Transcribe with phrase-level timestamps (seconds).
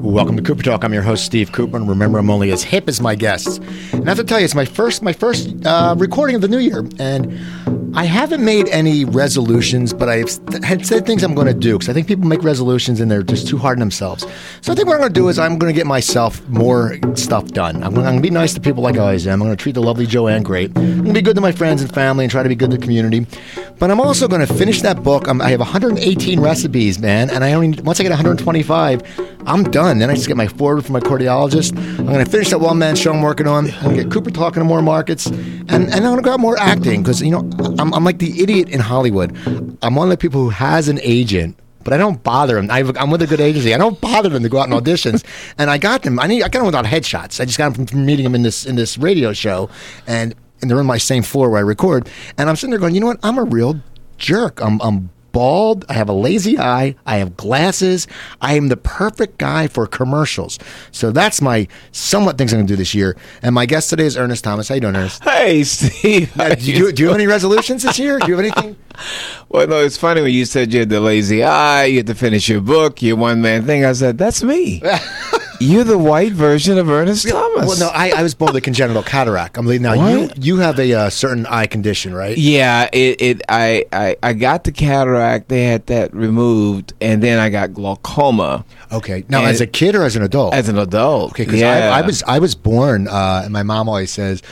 [0.00, 0.82] Welcome to Cooper Talk.
[0.82, 3.58] I'm your host, Steve Cooper, and remember, I'm only as hip as my guests.
[3.92, 6.48] And I have to tell you, it's my first, my first uh, recording of the
[6.48, 7.38] new year, and
[7.94, 10.30] I haven't made any resolutions, but I've
[10.62, 13.22] had said things I'm going to do because I think people make resolutions and they're
[13.22, 14.24] just too hard on themselves.
[14.60, 16.98] So I think what I'm going to do is I'm going to get myself more
[17.14, 17.82] stuff done.
[17.82, 19.42] I'm going to be nice to people like I always am.
[19.42, 20.70] I'm going to treat the lovely Joanne great.
[20.76, 22.70] I'm going to be good to my friends and family and try to be good
[22.70, 23.26] to the community.
[23.80, 25.26] But I'm also going to finish that book.
[25.26, 29.98] I'm, I have 118 recipes, man, and I only once I get 125, I'm done.
[29.98, 31.76] Then I just get my forward from my cardiologist.
[31.98, 33.70] I'm going to finish that one man show I'm working on.
[33.70, 36.32] I'm going to get Cooper talking to more markets, and, and I'm going to go
[36.32, 39.36] out more acting because you know I'm, I'm like the idiot in Hollywood.
[39.82, 42.70] I'm one of the people who has an agent but I don't bother them.
[42.70, 43.74] I, am with a good agency.
[43.74, 45.24] I don't bother them to go out and auditions.
[45.58, 46.18] and I got them.
[46.18, 46.42] I need.
[46.42, 47.40] I got them without headshots.
[47.40, 49.70] I just got them from meeting them in this in this radio show,
[50.06, 52.08] and and they're on my same floor where I record.
[52.36, 53.20] And I'm sitting there going, you know what?
[53.22, 53.80] I'm a real
[54.18, 54.60] jerk.
[54.60, 55.84] I'm I'm bald.
[55.88, 56.96] I have a lazy eye.
[57.06, 58.06] I have glasses.
[58.40, 60.58] I am the perfect guy for commercials.
[60.92, 63.16] So that's my somewhat things I'm going to do this year.
[63.42, 64.68] And my guest today is Ernest Thomas.
[64.68, 65.22] How you doing, Ernest?
[65.24, 66.32] Hey, Steve.
[66.34, 68.18] Do, you, do you have any resolutions this year?
[68.18, 68.76] Do you have anything?
[69.48, 72.14] Well, no, it's funny when you said you had the lazy eye, you had to
[72.14, 73.84] finish your book, your one man thing.
[73.84, 74.82] I said, that's me.
[75.60, 77.66] You're the white version of Ernest Thomas.
[77.66, 79.58] Well, no, I, I was born with a congenital cataract.
[79.58, 80.38] I'm leaving now what?
[80.38, 82.36] you you have a uh, certain eye condition, right?
[82.36, 85.48] Yeah, it, it I, I I got the cataract.
[85.48, 88.64] They had that removed, and then I got glaucoma.
[88.90, 90.54] Okay, now as a kid or as an adult?
[90.54, 91.32] As an adult.
[91.32, 91.90] Okay, because yeah.
[91.94, 94.42] I, I, was I was born, uh, and my mom always says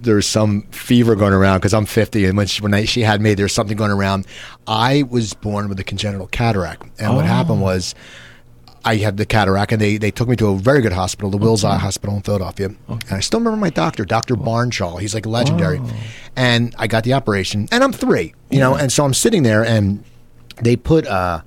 [0.00, 3.20] there's some fever going around because I'm 50, and when she, when I, she had
[3.20, 4.26] me, there's something going around.
[4.66, 7.14] I was born with a congenital cataract, and oh.
[7.14, 7.94] what happened was
[8.86, 11.36] I had the cataract, and they, they took me to a very good hospital, the
[11.36, 12.66] Wills Eye Hospital in Philadelphia.
[12.66, 13.08] Okay.
[13.08, 14.36] And I still remember my doctor, Dr.
[14.36, 15.00] Barnshaw.
[15.00, 15.80] He's like legendary.
[15.82, 15.92] Oh.
[16.36, 18.60] And I got the operation, and I'm three, you yeah.
[18.60, 20.04] know, and so I'm sitting there, and
[20.62, 21.40] they put uh,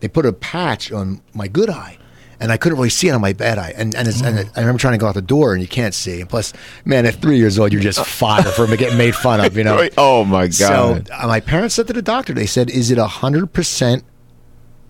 [0.00, 1.98] they put a patch on my good eye.
[2.40, 4.24] And I couldn't really see it on my bad eye, and and, oh.
[4.24, 6.20] and I remember trying to go out the door, and you can't see.
[6.20, 6.52] And plus,
[6.84, 9.88] man, at three years old, you're just fodder for getting made fun of, you know.
[9.98, 10.54] oh my god!
[10.54, 14.04] So uh, my parents said to the doctor, they said, "Is it hundred percent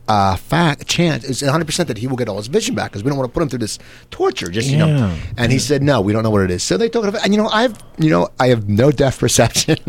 [0.08, 3.04] uh, fact chance is 100 percent that he will get all his vision back because
[3.04, 3.78] we don't want to put him through this
[4.10, 4.48] torture.
[4.50, 6.62] Just you know, and he said no, we don't know what it is.
[6.62, 7.14] So they took it.
[7.22, 9.76] And you know, I've you know I have no deaf perception,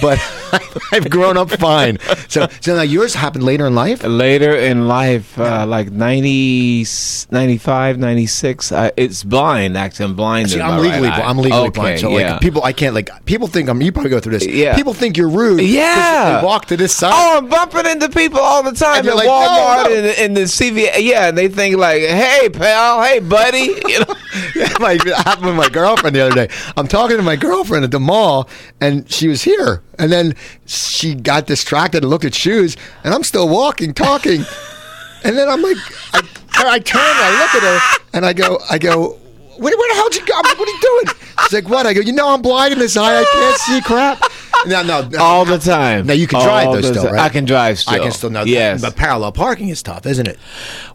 [0.00, 0.18] but
[0.92, 1.98] I've grown up fine.
[2.28, 4.02] So so now yours happened later in life.
[4.04, 5.62] Later in life, uh, yeah.
[5.62, 6.84] uh, like 90,
[7.30, 8.72] 95, 96.
[8.72, 9.76] Uh, it's blind.
[9.76, 10.50] Actually, I'm blind.
[10.50, 12.00] See, I'm legally right I'm legally okay, blind.
[12.00, 12.32] So yeah.
[12.32, 13.80] like people, I can't like people think I'm.
[13.82, 14.46] You probably go through this.
[14.46, 14.76] Yeah.
[14.76, 15.60] People think you're rude.
[15.60, 16.42] Yeah.
[16.42, 17.12] Walk to this side.
[17.14, 18.98] Oh, I'm bumping into people all the time.
[18.98, 20.24] And you're like, Walmart no.
[20.24, 20.88] and, the CV.
[20.98, 24.14] Yeah, and they think like, "Hey, pal, hey, buddy." You know,
[24.54, 26.54] yeah, my happened with my girlfriend the other day.
[26.76, 28.48] I'm talking to my girlfriend at the mall,
[28.80, 30.34] and she was here, and then
[30.66, 34.44] she got distracted and looked at shoes, and I'm still walking, talking,
[35.24, 35.76] and then I'm like,
[36.14, 36.22] I,
[36.54, 39.18] I turn, and I look at her, and I go, I go.
[39.58, 40.34] Where, where the hell did you go?
[40.36, 41.16] I'm like, what are you doing?
[41.42, 41.84] She's like, what?
[41.84, 43.20] I go, you know, I'm blind in this eye.
[43.20, 44.22] I can't see crap.
[44.66, 45.08] No, no.
[45.18, 46.06] All the time.
[46.06, 47.20] Now you can drive though still, right?
[47.20, 47.94] I can drive still.
[47.94, 48.42] I can still know.
[48.42, 48.82] Yes.
[48.82, 50.38] But parallel parking is tough, isn't it?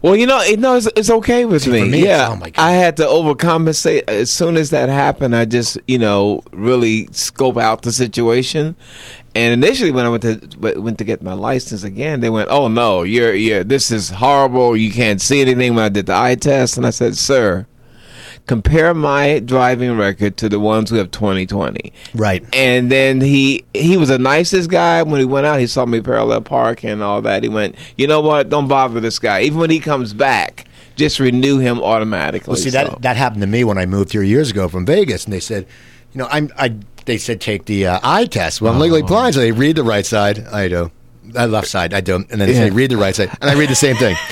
[0.02, 1.88] Well, you know, it, no, it's, it's okay with me.
[1.88, 2.04] me.
[2.04, 2.28] Yeah.
[2.30, 2.62] Oh my God.
[2.62, 4.04] I had to overcompensate.
[4.06, 8.76] As soon as that happened, I just, you know, really scope out the situation.
[9.34, 12.68] And initially, when I went to went to get my license again, they went, "Oh
[12.68, 14.76] no, you're yeah, this is horrible.
[14.76, 17.66] You can't see anything." When I did the eye test, and I said, "Sir,
[18.46, 21.92] compare my driving record to the ones who have 2020.
[22.14, 22.44] Right.
[22.54, 25.60] And then he he was the nicest guy when he went out.
[25.60, 27.42] He saw me parallel park and all that.
[27.42, 28.48] He went, you know what?
[28.48, 29.42] Don't bother this guy.
[29.42, 30.66] Even when he comes back,
[30.96, 32.52] just renew him automatically.
[32.52, 32.84] Well, see so.
[32.84, 35.40] that that happened to me when I moved here years ago from Vegas, and they
[35.40, 35.66] said,
[36.12, 36.76] you know, I'm I.
[37.06, 38.62] They said take the uh, eye test.
[38.62, 39.06] Well, I'm legally oh.
[39.06, 40.38] blind, so they read the right side.
[40.46, 40.90] I do.
[41.36, 42.16] Uh, left side, I do.
[42.16, 42.68] And then they yeah.
[42.68, 44.16] say read the right side, and I read the same thing.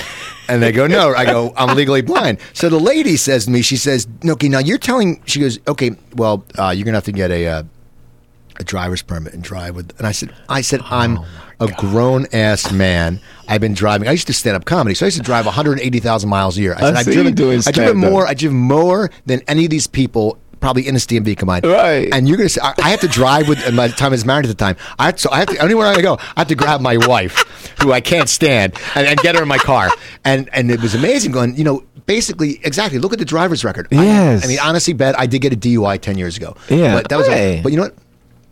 [0.47, 1.13] And they go, no.
[1.13, 2.39] I go, I'm legally blind.
[2.53, 5.91] So the lady says to me, she says, okay, now you're telling, she goes, okay,
[6.15, 7.63] well, uh, you're going to have to get a, uh,
[8.59, 9.97] a driver's permit and drive with.
[9.97, 11.19] And I said, I said, oh I'm
[11.59, 13.19] a grown ass man.
[13.47, 14.07] I've been driving.
[14.07, 16.73] I used to stand up comedy, so I used to drive 180,000 miles a year.
[16.75, 18.27] I said, I have driven, doing I driven more.
[18.27, 21.65] I driven more than any of these people probably in a DMV combined.
[21.65, 22.07] Right.
[22.13, 24.47] And you're gonna say I, I have to drive with my time is married at
[24.47, 24.77] the time.
[24.97, 26.95] I have to, so I have to anywhere I go, I have to grab my
[26.95, 27.35] wife,
[27.81, 29.89] who I can't stand, and, and get her in my car.
[30.23, 33.89] And and it was amazing going, you know, basically exactly look at the driver's record.
[33.91, 34.43] Yes.
[34.43, 36.55] I, I mean, honestly, bet I did get a DUI ten years ago.
[36.69, 36.95] Yeah.
[36.95, 37.59] But that was hey.
[37.61, 37.95] but you know what?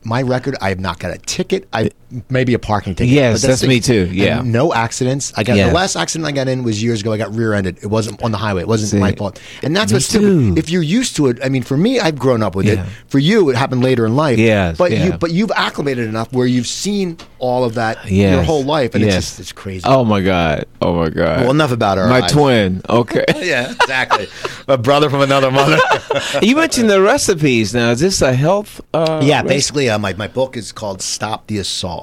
[0.04, 1.69] My record, I have not got a ticket.
[1.72, 1.92] I
[2.30, 3.13] maybe a parking ticket.
[3.13, 4.10] Yes, that's, that's me too.
[4.12, 5.34] Yeah, no accidents.
[5.36, 5.69] I got yes.
[5.69, 7.12] the last accident I got in was years ago.
[7.13, 7.80] I got rear-ended.
[7.81, 8.62] It wasn't on the highway.
[8.62, 9.42] It wasn't See, my fault.
[9.63, 10.58] And that's what's stupid.
[10.58, 12.86] If you're used to it, I mean, for me, I've grown up with yeah.
[12.86, 12.90] it.
[13.08, 14.40] For you, it happened later in life.
[14.40, 15.06] Yeah, but yeah.
[15.06, 18.34] you but you've acclimated enough where you've seen all of that yes.
[18.34, 19.18] your whole life, and yes.
[19.18, 19.84] it's just it's crazy.
[19.86, 20.66] Oh my god!
[20.81, 21.42] Oh my god!
[21.42, 22.08] Well, enough about her.
[22.08, 22.81] My twin.
[22.90, 23.25] Okay.
[23.36, 24.28] yeah, exactly.
[24.68, 25.80] a brother from another mother.
[26.42, 27.74] you mentioned the recipes.
[27.74, 28.81] Now, is this a health?
[28.94, 32.00] Uh, yeah, basically, uh, my my book is called "Stop the Assault."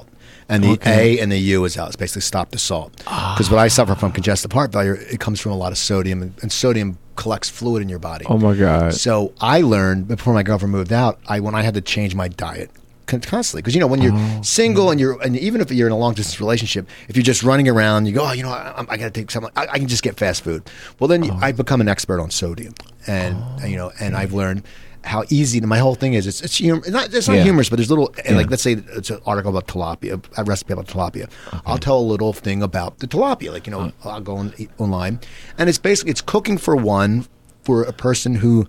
[0.49, 1.17] And the okay.
[1.17, 1.87] A and the U is out.
[1.87, 2.95] It's basically stop the salt.
[2.97, 3.51] Because ah.
[3.51, 6.33] when I suffer from congestive heart failure, it comes from a lot of sodium, and,
[6.41, 8.25] and, sodium collects fluid in your body.
[8.27, 8.93] Oh my god!
[8.93, 12.27] So I learned before my girlfriend moved out, I when I had to change my
[12.27, 12.71] diet
[13.05, 15.91] constantly because you know when you're oh, single and you're and even if you're in
[15.91, 18.85] a long distance relationship if you're just running around you go oh you know I,
[18.87, 20.69] I got to take something I, I, can just get fast food
[20.99, 21.39] well then oh.
[21.41, 22.75] I become an expert on sodium
[23.07, 24.61] and oh, you know and I've learned
[25.03, 26.27] how easy my whole thing is.
[26.27, 27.43] It's it's, humor, it's not it's not yeah.
[27.43, 30.73] humorous, but there's little and like let's say it's an article about tilapia, a recipe
[30.73, 31.29] about tilapia.
[31.47, 31.59] Okay.
[31.65, 33.51] I'll tell a little thing about the tilapia.
[33.51, 34.09] Like you know, uh.
[34.09, 35.19] I'll go on, online,
[35.57, 37.27] and it's basically it's cooking for one
[37.63, 38.67] for a person who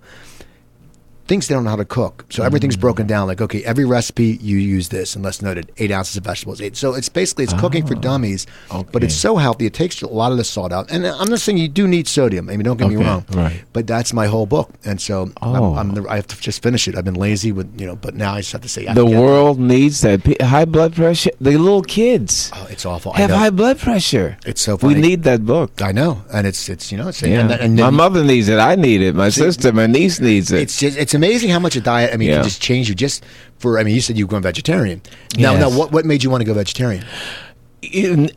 [1.31, 2.25] thinks they don't know how to cook.
[2.29, 2.81] So everything's mm.
[2.81, 3.25] broken down.
[3.25, 6.59] Like, okay, every recipe you use this, unless noted, eight ounces of vegetables.
[6.59, 6.75] Eight.
[6.75, 8.89] So it's basically it's oh, cooking for oh, dummies, okay.
[8.91, 9.65] but it's so healthy.
[9.65, 10.91] It takes a lot of the salt out.
[10.91, 12.49] And I'm not saying you do need sodium.
[12.49, 13.25] I mean, don't get okay, me wrong.
[13.31, 13.63] Right.
[13.71, 14.71] But that's my whole book.
[14.83, 15.75] And so oh.
[15.75, 16.97] I'm, I'm, i have to just finish it.
[16.97, 19.57] I've been lazy with you know, but now I just have to say the world
[19.57, 19.63] that.
[19.63, 21.31] needs that high blood pressure.
[21.39, 22.51] The little kids.
[22.53, 23.13] Oh, it's awful.
[23.13, 24.37] Have high blood pressure.
[24.45, 24.95] It's so funny.
[24.95, 25.81] We need that book.
[25.81, 27.39] I know, and it's it's you know, it's yeah.
[27.39, 28.59] and, and then, my mother needs it.
[28.59, 29.15] I need it.
[29.15, 30.63] My see, sister, my niece needs it.
[30.63, 32.13] It's just, it's amazing how much a diet.
[32.13, 32.35] I mean, yeah.
[32.35, 33.23] can just change you just
[33.59, 33.79] for.
[33.79, 35.01] I mean, you said you were going vegetarian.
[35.37, 35.61] Now, yes.
[35.61, 37.05] now, what what made you want to go vegetarian?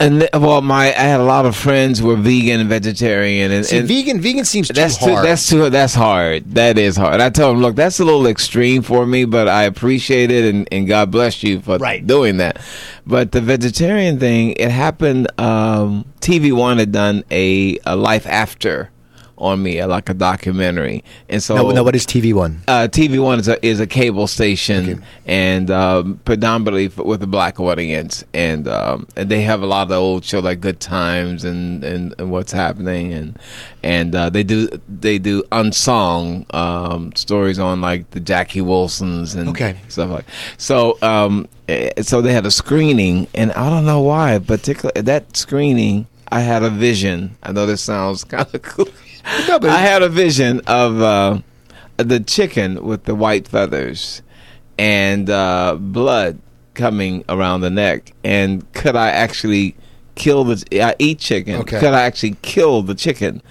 [0.00, 3.66] and well, my I had a lot of friends who were vegan and vegetarian, and,
[3.66, 5.22] See, and vegan vegan seems that's too hard.
[5.22, 6.54] Too, that's too that's hard.
[6.54, 7.20] That is hard.
[7.20, 10.66] I tell them, look, that's a little extreme for me, but I appreciate it, and,
[10.72, 12.06] and God bless you for right.
[12.06, 12.58] doing that.
[13.06, 15.28] But the vegetarian thing, it happened.
[15.38, 18.90] Um, TV One had done a, a life after
[19.38, 21.02] on me, uh, like a documentary.
[21.28, 22.62] And so, no, no what is TV One?
[22.68, 25.02] Uh, TV One is a is a cable station, okay.
[25.26, 29.88] and um, predominantly with a black audience, and um, and they have a lot of
[29.88, 33.38] the old show like Good Times and, and, and what's happening, and
[33.82, 39.48] and uh, they do they do unsung um, stories on like the Jackie Wilsons and
[39.50, 39.76] okay.
[39.88, 40.26] stuff like.
[40.58, 45.36] So um, eh, so they had a screening, and I don't know why, particularly that
[45.36, 46.06] screening.
[46.32, 47.36] I had a vision.
[47.44, 48.88] I know this sounds kind of cool.
[49.48, 51.38] No, I had a vision of uh,
[51.96, 54.22] the chicken with the white feathers
[54.78, 56.38] and uh, blood
[56.74, 58.12] coming around the neck.
[58.22, 59.76] And could I actually
[60.14, 60.82] kill the?
[60.82, 61.56] I eat chicken.
[61.60, 61.80] Okay.
[61.80, 63.42] Could I actually kill the chicken?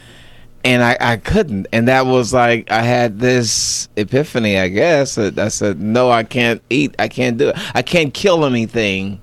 [0.66, 1.68] And I, I couldn't.
[1.74, 4.58] And that was like I had this epiphany.
[4.58, 6.96] I guess I said, no, I can't eat.
[7.00, 7.76] I can't do it.
[7.76, 9.22] I can't kill anything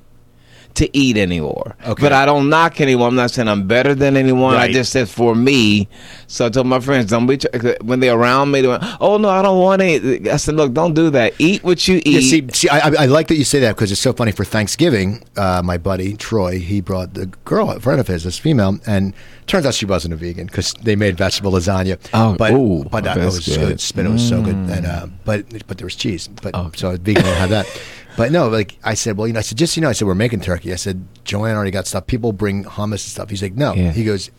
[0.75, 1.77] to eat anymore.
[1.87, 2.01] Okay.
[2.03, 3.09] But I don't knock anyone.
[3.09, 4.55] I'm not saying I'm better than anyone.
[4.55, 4.71] Right.
[4.71, 5.89] I just said for me.
[6.27, 7.39] So I told my friends, don't be
[7.83, 8.61] when they're around me.
[8.61, 10.29] They went, oh no, I don't want it.
[10.29, 11.35] I said, look, don't do that.
[11.39, 12.07] Eat what you eat.
[12.07, 14.33] Yeah, see, see I, I, like that you say that because it's so funny.
[14.33, 18.39] For Thanksgiving, uh, my buddy Troy, he brought the girl, a friend of his, this
[18.39, 19.13] female, and
[19.47, 21.99] turns out she wasn't a vegan because they made vegetable lasagna.
[22.15, 23.59] Oh, but ooh, but it was good.
[23.59, 23.81] good.
[23.81, 26.29] Spin, it was so good, and uh, but but there was cheese.
[26.29, 26.79] But okay.
[26.79, 27.67] so vegan didn't have that.
[28.17, 30.07] But no, like I said, well, you know, I said, just you know, I said
[30.07, 30.73] we're making turkey.
[30.73, 32.07] I said Joanne already got stuff.
[32.07, 33.31] People bring hummus and stuff.
[33.31, 33.73] He's like, no.
[33.73, 33.93] Yeah.
[33.93, 34.31] He goes,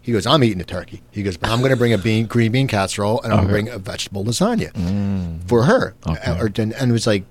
[0.00, 1.02] he goes, I'm eating a turkey.
[1.10, 3.48] He goes, but I'm going to bring a bean, green bean casserole, and I'm okay.
[3.48, 5.46] going to bring a vegetable lasagna mm.
[5.46, 5.94] for her.
[6.08, 6.40] Okay.
[6.40, 7.24] Or, and, and it was like,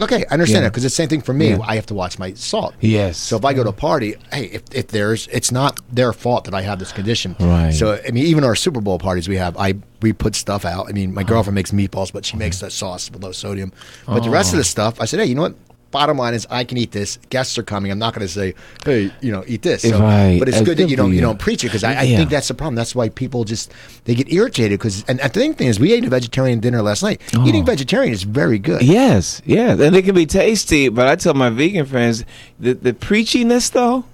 [0.00, 0.60] Okay, I understand yeah.
[0.62, 1.50] that because it's the same thing for me.
[1.50, 1.60] Yeah.
[1.62, 2.74] I have to watch my salt.
[2.80, 3.18] Yes.
[3.18, 6.44] So if I go to a party, hey, if, if there's, it's not their fault
[6.44, 7.34] that I have this condition.
[7.40, 7.72] Right.
[7.72, 10.88] So I mean, even our Super Bowl parties we have, I we put stuff out.
[10.88, 11.24] I mean, my oh.
[11.24, 13.72] girlfriend makes meatballs, but she makes that sauce with low sodium.
[14.06, 14.20] But oh.
[14.20, 14.62] the rest of the oh.
[14.62, 15.54] stuff, I said, hey, you know what?
[15.90, 17.18] Bottom line is I can eat this.
[17.30, 17.90] Guests are coming.
[17.90, 18.54] I'm not going to say,
[18.84, 19.82] hey, you know, eat this.
[19.82, 20.38] So, right.
[20.38, 22.16] But it's good that you don't you don't preach it because I, I yeah.
[22.18, 22.74] think that's the problem.
[22.74, 23.72] That's why people just
[24.04, 27.20] they get irritated because and, the thing is we ate a vegetarian dinner last night.
[27.34, 27.46] Oh.
[27.46, 28.82] Eating vegetarian is very good.
[28.82, 30.88] Yes, yes, and it can be tasty.
[30.88, 32.24] But I tell my vegan friends
[32.58, 34.04] the the preachiness though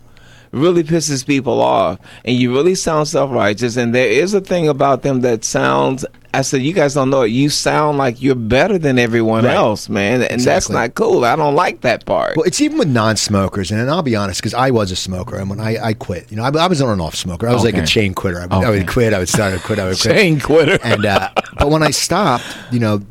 [0.53, 5.03] really pisses people off and you really sound self-righteous and there is a thing about
[5.03, 7.29] them that sounds I said, you guys don't know it.
[7.29, 9.55] You sound like you're better than everyone right.
[9.55, 10.45] else, man, and exactly.
[10.45, 11.25] that's not cool.
[11.25, 12.37] I don't like that part.
[12.37, 15.37] Well, it's even with non-smokers, and, and I'll be honest, because I was a smoker,
[15.37, 17.49] and when I, I quit, you know, I, I was on and off smoker.
[17.49, 17.77] I was okay.
[17.77, 18.41] like a chain quitter.
[18.41, 18.57] I, okay.
[18.57, 19.15] I, would quit.
[19.15, 19.53] I would start.
[19.53, 19.79] I would quit.
[19.79, 20.15] I would quit.
[20.17, 20.79] chain quitter.
[20.83, 23.03] And uh, but when I stopped, you know,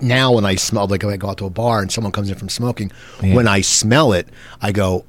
[0.00, 2.36] now when I smell like I go out to a bar and someone comes in
[2.36, 2.90] from smoking,
[3.22, 3.34] yeah.
[3.34, 4.28] when I smell it,
[4.62, 5.04] I go,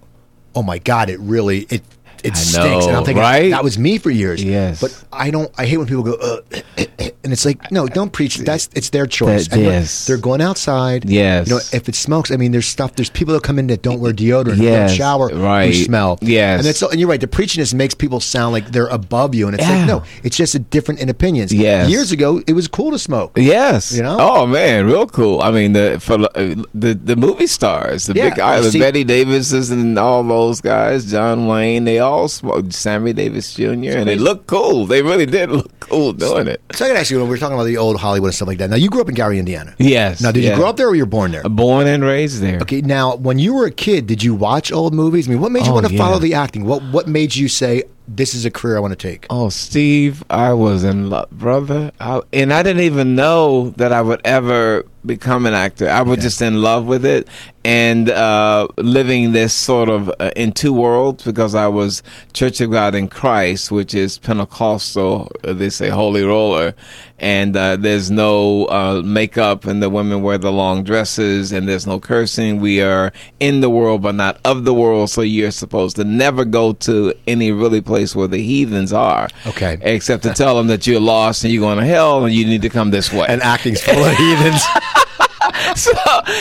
[0.55, 1.09] "Oh my god!
[1.09, 1.83] It really it
[2.23, 2.85] it stinks.
[2.85, 3.51] And I'm thinking right?
[3.51, 4.43] that was me for years.
[4.43, 4.79] Yes.
[4.81, 5.51] But I don't.
[5.57, 6.41] I hate when people go, uh,
[7.23, 8.37] and it's like, no, don't preach.
[8.37, 9.47] That's it's their choice.
[9.47, 10.05] That- And yes.
[10.07, 11.05] they're going outside.
[11.09, 11.47] Yes.
[11.47, 12.95] You know, if it smokes, I mean, there's stuff.
[12.95, 15.73] There's people that come in that don't wear deodorant, Yes, don't shower, who right.
[15.73, 16.17] smell.
[16.21, 16.59] Yes.
[16.59, 17.21] And it's and you're right.
[17.21, 19.77] The preachiness makes people sound like they're above you, and it's Yeah.
[19.77, 21.53] like no, it's just a different in opinions.
[21.53, 21.89] Yes.
[21.89, 23.31] Years ago, it was cool to smoke.
[23.37, 23.93] Yes.
[23.95, 24.17] You know?
[24.19, 25.41] Oh man, real cool.
[25.41, 29.03] I mean, the for the the movie stars, the Yeah, big guys, the see- Bette
[29.05, 32.73] Davises and all those guys, John Wayne, they all smoked.
[32.73, 33.69] Sammy Davis Jr.
[33.71, 34.85] and they look cool.
[34.85, 36.61] They really did look cool doing it.
[36.73, 38.57] So I to ask you, when we're talking about the old Hollywood and stuff like
[38.59, 38.69] that.
[38.69, 39.75] Now you grew up in Gary, Indiana.
[39.77, 40.21] Yes.
[40.21, 40.51] Now, did yeah.
[40.51, 41.43] you grow up there or you were born there?
[41.43, 42.59] Born and raised there.
[42.61, 45.27] Okay, now when you were a kid, did you watch old movies?
[45.27, 45.97] I mean, what made you Oh, want to yeah.
[46.03, 46.65] follow the acting?
[46.65, 49.25] What what made you say this is a career I want to take?
[49.29, 51.91] Oh, Steve, I was in love, brother.
[51.99, 55.89] I, and I didn't even know that I would ever become an actor.
[55.89, 57.27] I was just in love with it
[57.63, 62.01] and uh, living this sort of uh, in two worlds because I was
[62.33, 66.73] Church of God in Christ, which is Pentecostal, uh, they say holy roller.
[67.19, 71.85] And uh, there's no uh, makeup, and the women wear the long dresses, and there's
[71.85, 72.59] no cursing.
[72.59, 75.11] We are in the world, but not of the world.
[75.11, 79.29] So you're supposed to never go to any really place where the heathens are.
[79.45, 79.77] Okay.
[79.81, 82.63] Except to tell them that you're lost and you're going to hell and you need
[82.63, 83.27] to come this way.
[83.29, 84.63] And acting's full of heathens.
[85.75, 85.91] so,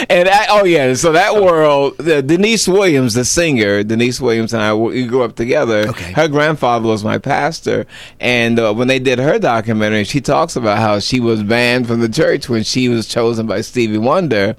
[0.09, 4.63] and I, oh yeah, so that world, the, Deniece Williams, the singer, Deniece Williams and
[4.63, 5.89] I, we grew up together.
[5.89, 6.13] Okay.
[6.13, 7.87] Her grandfather was my pastor,
[8.19, 12.01] and uh, when they did her documentary, she talks about how she was banned from
[12.01, 14.57] the church when she was chosen by Stevie Wonder.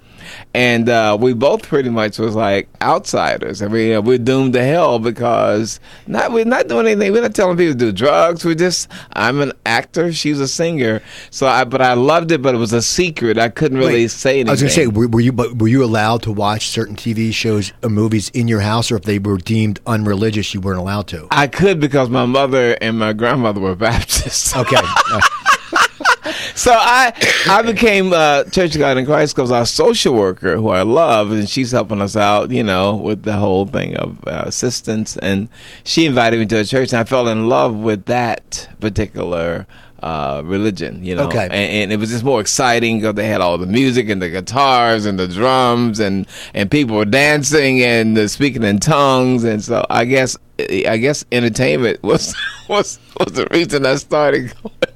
[0.54, 3.62] And uh, we both pretty much was like outsiders.
[3.62, 7.12] I mean, uh, we're doomed to hell because not we're not doing anything.
[7.12, 8.44] We're not telling people to do drugs.
[8.44, 10.12] We're just I'm an actor.
[10.14, 11.02] She's a singer.
[11.30, 12.42] So I, but I loved it.
[12.42, 13.38] But it was a secret.
[13.38, 14.50] I couldn't really Wait, say anything.
[14.50, 16.96] I was going to say, were, were you but were you allowed to watch certain
[16.96, 20.80] TV shows or movies in your house, or if they were deemed unreligious, you weren't
[20.80, 21.28] allowed to?
[21.32, 24.56] I could because my mother and my grandmother were Baptists.
[24.56, 24.78] Okay.
[25.12, 25.20] Uh,
[26.56, 27.14] So I
[27.48, 31.32] I became uh, Church of God in Christ because our social worker, who I love,
[31.32, 35.18] and she's helping us out, you know, with the whole thing of uh, assistance.
[35.18, 35.50] And
[35.84, 39.68] she invited me to a church, and I fell in love with that particular
[40.02, 41.28] uh, religion, you know.
[41.28, 41.44] Okay.
[41.44, 44.30] And, and it was just more exciting because they had all the music and the
[44.30, 49.44] guitars and the drums, and and people were dancing and uh, speaking in tongues.
[49.44, 52.36] And so I guess I guess entertainment was
[52.68, 54.91] was was the reason I started going.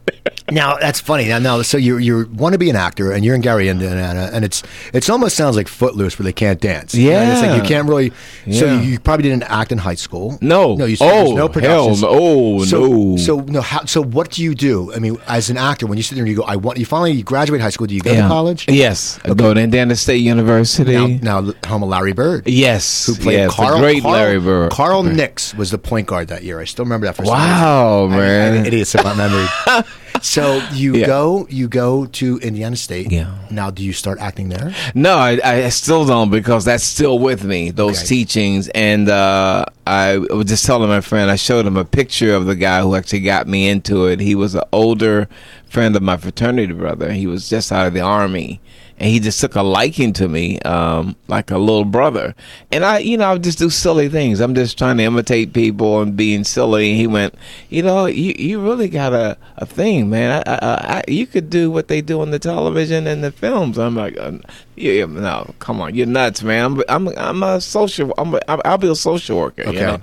[0.51, 1.27] Now that's funny.
[1.27, 4.29] Now, now, so you you want to be an actor, and you're in Gary, Indiana,
[4.31, 4.61] and it's
[4.93, 6.93] it's almost sounds like Footloose, where they can't dance.
[6.93, 8.11] You know, it's like you can't really.
[8.51, 8.79] So Yeah.
[8.81, 10.37] you, you probably didn't act in high school.
[10.41, 10.75] No.
[10.75, 10.85] no.
[10.85, 12.01] You Oh, no hell productions.
[12.03, 12.07] no.
[12.11, 13.17] Oh, so, no.
[13.17, 13.61] So no.
[13.61, 14.93] How, so what do you do?
[14.93, 16.77] I mean, as an actor, when you sit there and you go, I want.
[16.77, 17.87] You finally you graduate high school.
[17.87, 18.67] Do you go to college?
[18.69, 19.19] Yes.
[19.25, 21.17] I go to Indiana State University.
[21.17, 22.47] Now, now home of Larry Bird.
[22.47, 23.07] yes.
[23.07, 23.79] Who played yes, the Carl?
[23.79, 24.71] great Carl, Larry Bird.
[24.71, 26.59] Carl Nicks was the point guard that year.
[26.59, 27.23] I still remember that for.
[27.23, 28.63] Wow, I- man.
[28.63, 29.47] I, idiots in my memory.
[30.21, 31.07] so you Yeah.
[31.07, 33.11] go, you go to Indiana State.
[33.11, 33.33] Yeah.
[33.49, 34.73] Now, do you start acting there?
[34.93, 37.71] No, I, I still don't because that's still with me.
[37.71, 38.07] Those Okay.
[38.07, 41.29] teachings, and uh, I was just telling my friend.
[41.29, 44.19] I showed him a picture of the guy who actually got me into it.
[44.19, 45.27] He was an older
[45.69, 47.11] friend of my fraternity brother.
[47.11, 48.61] He was just out of the army,
[48.97, 52.33] and he just took a liking to me, um, like a little brother.
[52.71, 54.39] And I, you know, I just do silly things.
[54.39, 56.91] I'm just trying to imitate people and being silly.
[56.91, 57.35] And he went,
[57.69, 60.41] you know, you you really got a, a thing, man.
[60.47, 63.77] I, I, I, you could do what they do on the television and the films.
[63.77, 64.33] I'm like, uh,
[64.75, 66.65] yeah, no, come on, you're nuts, man.
[66.65, 68.13] I'm I'm I'm a social.
[68.17, 69.85] I'm a, I'll be a social worker, you Okay.
[69.85, 69.99] know.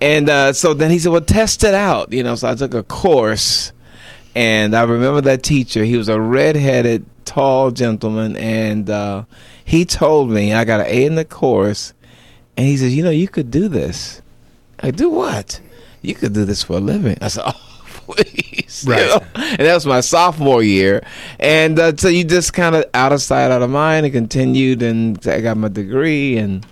[0.00, 2.36] And uh, so then he said, well, test it out, you know.
[2.36, 3.72] So I took a course.
[4.34, 5.82] And I remember that teacher.
[5.82, 9.24] He was a red-headed, tall gentleman, and uh,
[9.64, 11.92] he told me I got an A in the course,
[12.56, 14.22] and he says, "You know, you could do this."
[14.80, 15.60] I do what?
[16.02, 17.18] You could do this for a living.
[17.20, 19.06] I said, "Oh, please!" you Right.
[19.06, 19.20] know?
[19.36, 21.02] And that was my sophomore year,
[21.40, 24.82] and uh, so you just kind of out of sight, out of mind, and continued,
[24.82, 26.64] and I got my degree, and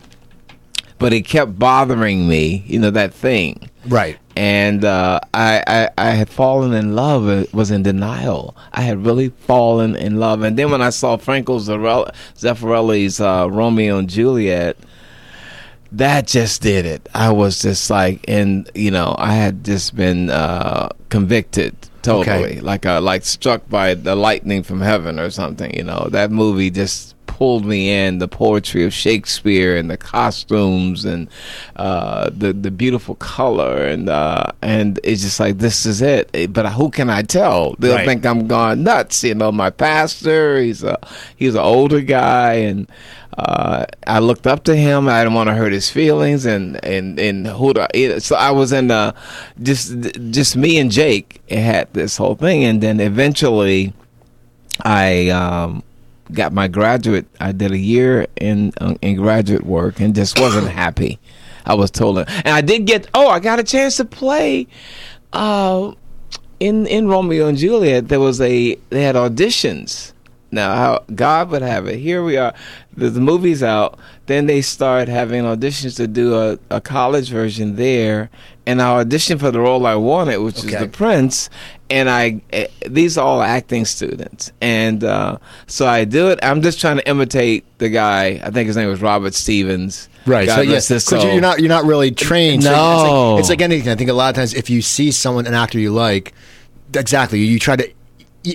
[0.99, 4.17] but it kept bothering me, you know, that thing Right.
[4.37, 7.27] And uh, I, I I had fallen in love.
[7.27, 8.55] uh, Was in denial.
[8.73, 13.99] I had really fallen in love, and then when I saw Franco Zeffirelli's uh, Romeo
[13.99, 14.77] and Juliet,
[15.93, 17.09] that just did it.
[17.15, 22.61] I was just like, and you know, I had just been uh, convicted totally, Okay.
[22.61, 25.75] like uh, like struck by the lightning from heaven or something.
[25.75, 28.17] You know, that movie just pulled me in.
[28.19, 31.29] The poetry of Shakespeare and the costumes and
[31.77, 36.53] uh, the the beautiful color and uh, and it's just like this is it.
[36.53, 37.75] But who can I tell?
[37.79, 38.07] They'll right.
[38.07, 39.23] think I'm gone nuts.
[39.23, 40.59] You know, my pastor.
[40.61, 40.99] He's a
[41.37, 42.91] he's an older guy and.
[43.39, 45.09] Uh, I looked up to him.
[45.09, 48.73] I didn't want to hurt his feelings, and and and who the, so I was
[48.73, 49.15] in the
[49.63, 49.95] just
[50.31, 53.93] just me and Jake had this whole thing, and then eventually
[54.83, 55.83] I um,
[56.33, 57.27] got my graduate.
[57.41, 61.19] I did a year in uh, in graduate work and just wasn't happy.
[61.65, 63.09] I was told, and I did get.
[63.13, 64.69] Oh, I got a chance to play.
[65.33, 65.93] Uh,
[66.61, 70.13] in in Romeo and Juliet, there was a they had auditions.
[70.53, 71.99] Now, how God would have it.
[71.99, 72.55] Here we are.
[72.97, 73.99] The, the movie's out.
[74.27, 78.31] Then they start having auditions to do a, a college version there,
[78.67, 80.75] and I auditioned for the role I wanted, which okay.
[80.75, 81.49] is the prince
[81.91, 86.39] and I eh, these are all acting students, and uh, so I do it.
[86.43, 88.41] I'm just trying to imitate the guy.
[88.43, 90.09] I think his name was Robert Stephens.
[90.27, 90.47] Right.
[90.47, 92.65] God so yes, so you're not you're not really trained.
[92.65, 92.71] No.
[92.71, 93.93] So it's, like, it's like anything.
[93.93, 96.35] I think a lot of times if you see someone an actor you like,
[96.95, 97.89] exactly you try to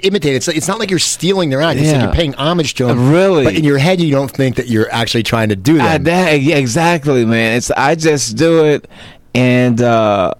[0.03, 0.35] imitate.
[0.35, 1.79] It's it's not like you're stealing their act.
[1.79, 1.93] It's yeah.
[1.93, 3.11] like you're paying homage to them.
[3.11, 6.03] Really, but in your head, you don't think that you're actually trying to do that.
[6.03, 7.57] That yeah, exactly, man.
[7.57, 8.89] It's I just do it,
[9.33, 10.33] and uh,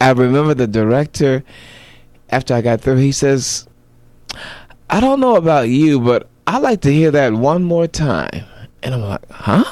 [0.00, 1.44] I remember the director
[2.30, 3.66] after I got through, he says,
[4.90, 8.44] I don't know about you, but I like to hear that one more time.
[8.82, 9.64] And I'm like, huh?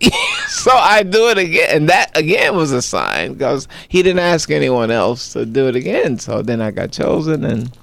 [0.48, 1.68] so I do it again.
[1.76, 5.76] And that again was a sign because he didn't ask anyone else to do it
[5.76, 6.18] again.
[6.18, 7.76] So then I got chosen and.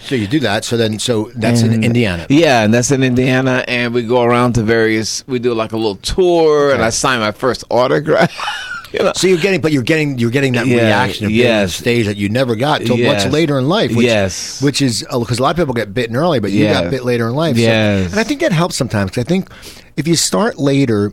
[0.00, 0.64] So you do that.
[0.64, 2.26] So then, so that's and, in Indiana.
[2.28, 5.26] Yeah, and that's in Indiana, and we go around to various.
[5.26, 6.74] We do like a little tour, okay.
[6.74, 8.32] and I sign my first autograph.
[8.94, 9.12] you know?
[9.14, 11.74] So you're getting, but you're getting, you're getting that yeah, reaction of yes.
[11.74, 13.24] stage that you never got until yes.
[13.24, 13.94] much later in life.
[13.94, 16.60] Which, yes, which is because uh, a lot of people get bitten early, but you
[16.60, 16.80] yes.
[16.80, 17.56] got bit later in life.
[17.56, 19.10] Yes, so, and I think that helps sometimes.
[19.10, 19.50] Because I think
[19.96, 21.12] if you start later,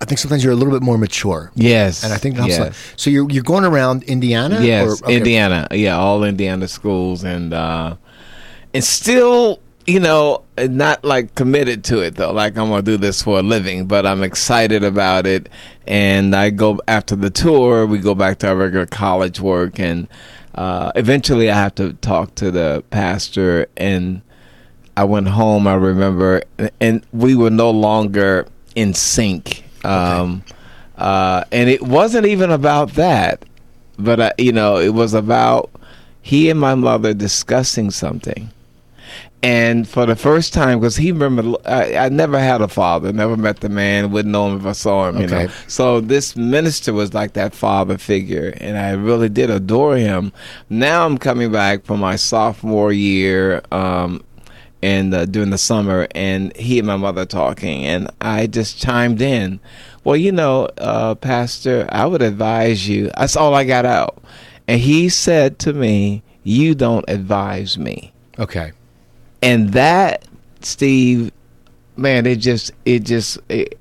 [0.00, 1.52] I think sometimes you're a little bit more mature.
[1.54, 2.94] Yes, and I think that's yes.
[2.96, 3.10] so.
[3.10, 4.60] You're you're going around Indiana.
[4.62, 5.16] Yes, or, okay.
[5.18, 5.68] Indiana.
[5.70, 7.96] Yeah, all Indiana schools, and uh,
[8.72, 12.30] and still you know, not like committed to it though.
[12.30, 15.48] Like I'm gonna do this for a living, but I'm excited about it.
[15.86, 17.86] And I go after the tour.
[17.86, 20.06] We go back to our regular college work, and
[20.54, 23.66] uh, eventually I have to talk to the pastor.
[23.78, 24.20] And
[24.94, 25.66] I went home.
[25.66, 26.42] I remember,
[26.80, 29.64] and we were no longer in sync.
[29.84, 30.54] Um, okay.
[30.98, 33.42] uh, and it wasn't even about that,
[33.98, 35.70] but uh, you know, it was about
[36.20, 38.50] he and my mother discussing something
[39.42, 43.36] and for the first time, because he remembered, I, I, never had a father, never
[43.36, 45.46] met the man, wouldn't know him if I saw him, you okay.
[45.46, 45.52] know.
[45.68, 50.32] So this minister was like that father figure, and I really did adore him.
[50.68, 54.24] Now I'm coming back for my sophomore year, um,
[54.82, 59.22] and uh, during the summer, and he and my mother talking, and I just chimed
[59.22, 59.60] in.
[60.02, 63.10] Well, you know, uh, Pastor, I would advise you.
[63.16, 64.20] That's all I got out,
[64.66, 68.72] and he said to me, "You don't advise me." Okay
[69.42, 70.24] and that
[70.60, 71.32] Steve,
[71.96, 73.78] man, it just it just it,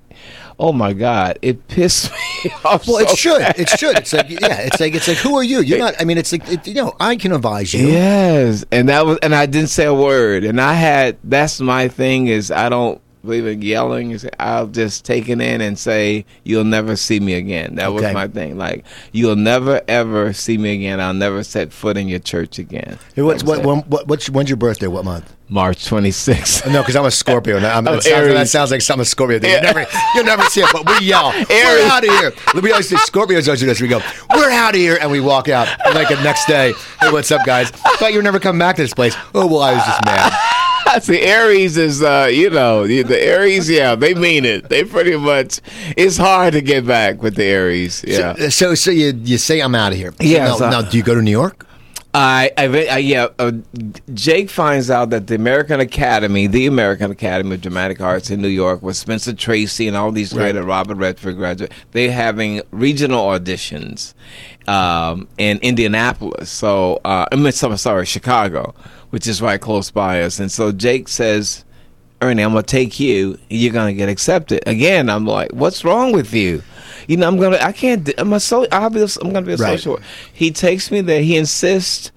[0.60, 2.12] oh my god, it pissed
[2.44, 2.88] me off.
[2.88, 3.40] Well, so it should.
[3.40, 3.60] Bad.
[3.60, 3.98] It should.
[3.98, 5.62] It's like yeah, it's like it's like who are you?
[5.62, 5.96] You're not.
[6.00, 7.88] I mean, it's like it, you know, I can advise you.
[7.88, 11.18] Yes, and that was, and I didn't say a word, and I had.
[11.24, 14.20] That's my thing is I don't believe in yelling.
[14.40, 18.06] I'll just take it in and say, "You'll never see me again." That okay.
[18.06, 18.58] was my thing.
[18.58, 21.00] Like, you'll never ever see me again.
[21.00, 22.98] I'll never set foot in your church again.
[23.16, 24.88] Hey, what's what, when, what, what's when's your birthday?
[24.88, 25.34] What month?
[25.50, 26.70] March 26th.
[26.72, 27.58] No, because I'm a Scorpio.
[27.58, 29.40] I'm, oh, that, sounds, that, sounds, like some Scorpio.
[29.42, 29.56] Yeah.
[29.56, 31.50] You never, you'll never see it, but we yell, Aries.
[31.50, 33.80] "We're out of here!" We always say Scorpios do this.
[33.80, 34.02] We go,
[34.34, 35.68] "We're out of here," and we walk out.
[35.86, 37.70] And like the next day, "Hey, what's up, guys?
[37.70, 40.64] Thought you were never coming back to this place." Oh well, I was just mad.
[41.02, 44.70] See, Aries is, uh, you know, the Aries, yeah, they mean it.
[44.70, 45.60] They pretty much,
[45.96, 48.04] it's hard to get back with the Aries.
[48.08, 48.34] Yeah.
[48.36, 50.14] So, so, so you, you say I'm out of here.
[50.20, 50.56] Yeah.
[50.60, 51.66] Now, now, do you go to New York?
[52.14, 53.28] I, I, I yeah.
[53.38, 53.52] Uh,
[54.14, 58.48] Jake finds out that the American Academy, the American Academy of Dramatic Arts in New
[58.48, 60.66] York, with Spencer Tracy and all these great right.
[60.66, 64.16] Robert Redford graduate, they're having regional auditions
[64.68, 66.50] um, in Indianapolis.
[66.50, 68.74] So uh, I mean, sorry, Chicago
[69.18, 70.40] which is right close by us.
[70.40, 71.66] And so Jake says,
[72.22, 73.40] Ernie, I'm gonna take you.
[73.50, 74.62] You're gonna get accepted.
[74.68, 76.62] Again, I'm like, what's wrong with you?
[77.08, 78.08] You know, I'm gonna, I can't.
[78.20, 79.80] I'm a so, I'll be, I'm gonna be a right.
[79.80, 80.00] social.
[80.32, 81.24] He takes me there.
[81.24, 82.12] He insists,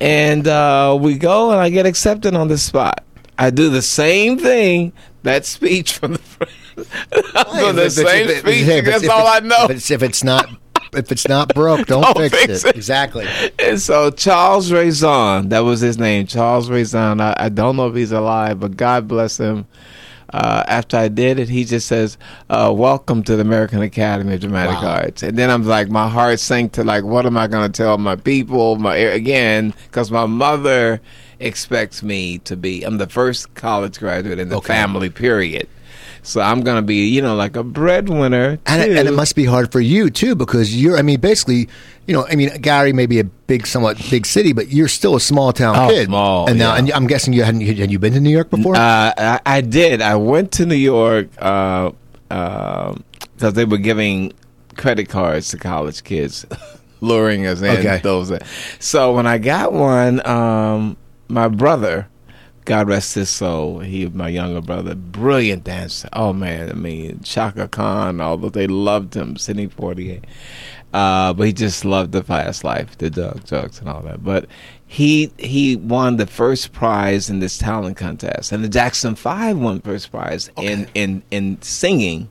[0.00, 3.04] and uh, we go, and I get accepted on the spot.
[3.38, 4.94] I do the same thing.
[5.24, 6.48] That speech from the.
[7.34, 8.84] I do the same speech.
[8.86, 9.68] That's all I know.
[9.68, 10.48] But if it's not
[10.92, 12.68] if it's not broke, don't, don't fix, fix it.
[12.68, 12.76] it.
[12.76, 13.26] Exactly.
[13.58, 17.20] And so Charles Raison, that was his name, Charles Raison.
[17.20, 19.66] I, I don't know if he's alive, but God bless him.
[20.32, 22.18] Uh, after I did it, he just says,
[22.50, 24.96] uh, "Welcome to the American Academy of Dramatic wow.
[24.96, 27.76] Arts." And then I'm like, my heart sank to like, what am I going to
[27.76, 28.76] tell my people?
[28.76, 31.00] My again, because my mother
[31.38, 32.82] expects me to be.
[32.82, 34.66] I'm the first college graduate in the okay.
[34.66, 35.10] family.
[35.10, 35.68] Period.
[36.26, 38.58] So I'm going to be, you know, like a breadwinner.
[38.66, 40.98] And it, and it, must be hard for you too, because you're.
[40.98, 41.68] I mean, basically,
[42.08, 45.14] you know, I mean, Gary may be a big, somewhat big city, but you're still
[45.14, 46.06] a small town oh, kid.
[46.06, 46.78] Small, and now, yeah.
[46.80, 47.60] and I'm guessing you hadn't.
[47.60, 48.74] Had you been to New York before?
[48.74, 50.02] Uh, I, I, did.
[50.02, 51.92] I went to New York because
[52.28, 52.96] uh,
[53.40, 54.32] uh, they were giving
[54.76, 56.44] credit cards to college kids,
[57.00, 57.68] luring us in.
[57.68, 58.00] Okay.
[58.02, 58.36] Those.
[58.80, 60.96] So when I got one, um,
[61.28, 62.08] my brother
[62.66, 63.78] God rest his soul.
[63.78, 66.08] He, my younger brother, brilliant dancer.
[66.12, 68.20] Oh man, I mean Chaka Khan.
[68.20, 70.22] Although they loved him, Sidney Poitier,
[70.92, 74.22] uh, but he just loved the fast life, the drugs, drugs, and all that.
[74.24, 74.46] But
[74.86, 79.80] he he won the first prize in this talent contest, and the Jackson Five won
[79.80, 80.72] first prize okay.
[80.72, 82.28] in in in singing,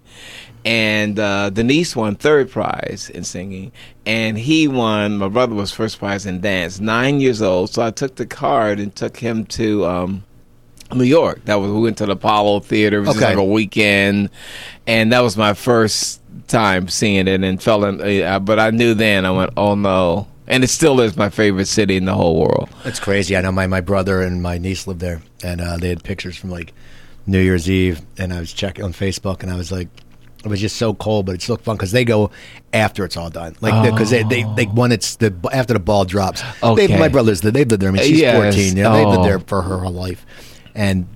[0.65, 3.71] and uh, Deniece won third prize in singing,
[4.05, 5.17] and he won.
[5.17, 6.79] My brother was first prize in dance.
[6.79, 10.23] Nine years old, so I took the card and took him to um,
[10.93, 11.45] New York.
[11.45, 12.97] That was we went to the Apollo Theater.
[12.97, 13.27] It was okay.
[13.27, 14.31] like a weekend,
[14.87, 18.23] and that was my first time seeing it and fell in.
[18.23, 19.25] Uh, but I knew then.
[19.25, 20.27] I went, oh no.
[20.47, 22.69] And it still is my favorite city in the whole world.
[22.85, 23.35] It's crazy.
[23.35, 26.37] I know my, my brother and my niece lived there, and uh, they had pictures
[26.37, 26.71] from like
[27.25, 29.87] New Year's Eve, and I was checking on Facebook, and I was like,
[30.45, 32.31] it was just so cold, but it's so fun because they go
[32.73, 34.17] after it's all done, like because oh.
[34.17, 34.73] they, they they oh.
[34.73, 36.43] when it's the after the ball drops.
[36.61, 36.87] Okay.
[36.87, 37.89] They, my brothers, they've lived there.
[37.89, 38.35] I mean, she's yes.
[38.35, 38.77] fourteen.
[38.77, 38.97] Yeah, oh.
[38.97, 39.79] they've lived there for her oh.
[39.79, 40.25] whole life,
[40.75, 41.07] and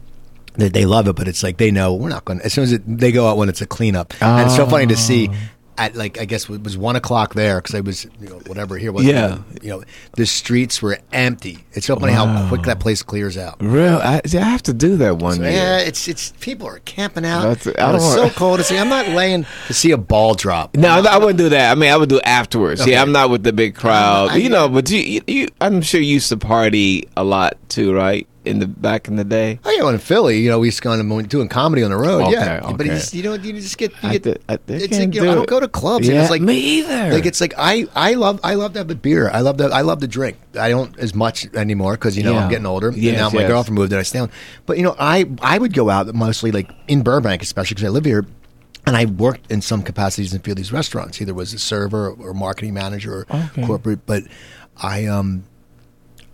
[0.55, 1.15] they, they love it.
[1.15, 2.41] But it's like they know we're not going.
[2.41, 4.25] As soon as it, they go out when it's a cleanup, oh.
[4.25, 5.35] and it's so funny to see oh.
[5.79, 8.77] At like I guess it was one o'clock there because I was you know whatever
[8.77, 11.65] here was yeah you know the streets were empty.
[11.71, 12.25] It's so funny wow.
[12.25, 13.55] how quick that place clears out.
[13.61, 15.37] Real, I, I have to do that one.
[15.37, 17.43] So, yeah, it's it's people are camping out.
[17.43, 18.77] That's, I oh, it's so cold to see.
[18.77, 20.75] I'm not laying to see a ball drop.
[20.75, 21.71] No, I wouldn't do that.
[21.71, 22.81] I mean, I would do afterwards.
[22.81, 22.91] Okay.
[22.91, 24.31] Yeah, I'm not with the big crowd.
[24.31, 27.93] I, you know, but you, you, I'm sure you used to party a lot too,
[27.93, 28.27] right?
[28.49, 29.59] In the back in the day?
[29.63, 31.97] Oh yeah, in Philly, you know, we used to go on doing comedy on the
[31.97, 32.23] road.
[32.23, 32.73] Okay, yeah, okay.
[32.73, 33.91] but you, just, you know, you just get.
[34.03, 36.07] You get I, I, it's like, you know, do I don't go to clubs.
[36.07, 37.13] Yeah, it's like me either.
[37.13, 39.29] Like it's like I, I love I love to have a beer.
[39.29, 40.37] I love that I love to drink.
[40.59, 42.43] I don't as much anymore because you know yeah.
[42.43, 42.91] I'm getting older.
[42.91, 43.49] Yes, and now my yes.
[43.49, 44.31] girlfriend moved and I stay on.
[44.65, 47.89] But you know, I I would go out mostly like in Burbank, especially because I
[47.89, 48.25] live here.
[48.87, 51.59] And I worked in some capacities in a few of these restaurants, either was a
[51.59, 53.63] server or marketing manager or okay.
[53.63, 54.03] corporate.
[54.07, 54.23] But
[54.81, 55.43] I um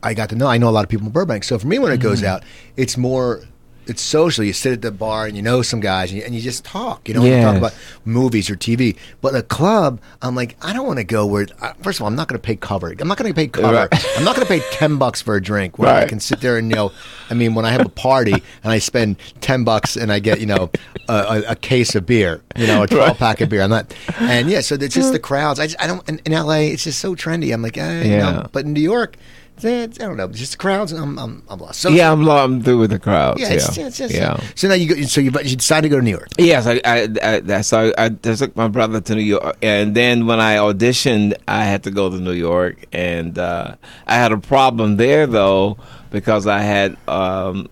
[0.05, 0.47] I got to know.
[0.47, 1.43] I know a lot of people in Burbank.
[1.43, 2.27] So for me, when it goes mm-hmm.
[2.27, 2.43] out,
[2.77, 3.41] it's more
[3.87, 4.43] it's social.
[4.43, 6.65] You sit at the bar and you know some guys and you, and you just
[6.65, 7.07] talk.
[7.07, 8.97] You know, you talk about movies or TV.
[9.21, 11.47] But a club, I'm like, I don't want to go where.
[11.81, 12.93] First of all, I'm not going to pay cover.
[12.99, 13.73] I'm not going to pay cover.
[13.73, 14.17] Right.
[14.17, 16.03] I'm not going to pay ten bucks for a drink where right.
[16.03, 16.91] I can sit there and you know.
[17.29, 20.39] I mean, when I have a party and I spend ten bucks and I get
[20.39, 20.71] you know
[21.07, 23.61] a, a, a case of beer, you know, a twelve pack of beer.
[23.61, 23.93] I'm not.
[24.19, 25.59] And yeah, so it's just the crowds.
[25.59, 26.71] I, just, I don't in, in, LA.
[26.73, 27.53] It's just so trendy.
[27.53, 28.03] I'm like, eh, yeah.
[28.03, 29.17] You know, but in New York
[29.63, 30.91] I don't know, just the crowds.
[30.91, 31.79] I'm, I'm, I'm lost.
[31.79, 33.39] So, yeah, I'm, I'm through with the crowds.
[33.39, 33.87] Yeah, it's, yeah.
[33.87, 34.39] It's yeah.
[34.55, 36.27] So now you go, so you, you decided to go to New York.
[36.37, 40.25] Yes, I, I, I so I, I took my brother to New York, and then
[40.25, 44.37] when I auditioned, I had to go to New York, and uh, I had a
[44.37, 45.77] problem there though
[46.11, 46.97] because I had.
[47.07, 47.69] Um,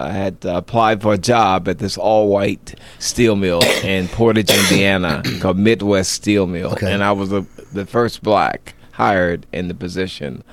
[0.00, 5.58] I had applied for a job at this all-white steel mill in Portage, Indiana, called
[5.58, 6.92] Midwest Steel Mill, okay.
[6.92, 10.44] and I was a, the first black hired in the position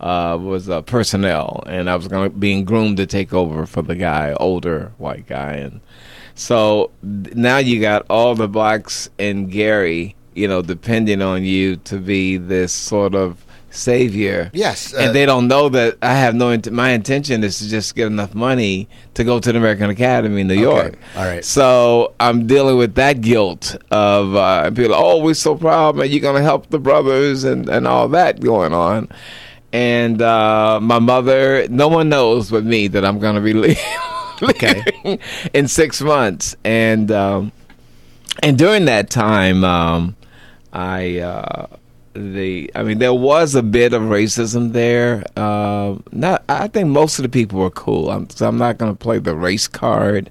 [0.00, 3.94] uh, was uh, personnel, and I was going being groomed to take over for the
[3.94, 5.80] guy, older white guy, and
[6.34, 11.98] so now you got all the blacks and Gary, you know, depending on you to
[11.98, 14.50] be this sort of savior.
[14.52, 16.50] Yes, uh, and they don't know that I have no.
[16.50, 20.40] Int- my intention is to just get enough money to go to the American Academy
[20.40, 20.98] in New York.
[21.16, 21.44] All right.
[21.44, 24.94] So I'm dealing with that guilt of uh, people.
[24.94, 26.10] Oh, we're so proud, man!
[26.10, 29.08] You're gonna help the brothers and and all that going on
[29.74, 31.66] and uh, my mother.
[31.68, 33.76] No one knows but me that I'm going to be leaving
[34.42, 35.18] okay.
[35.52, 37.52] in six months, and um,
[38.42, 40.16] and during that time, um,
[40.72, 41.18] I.
[41.18, 41.66] Uh,
[42.16, 45.24] the I mean there was a bit of racism there.
[45.36, 48.08] Uh, not I think most of the people were cool.
[48.08, 50.30] I'm, so I'm not going to play the race card.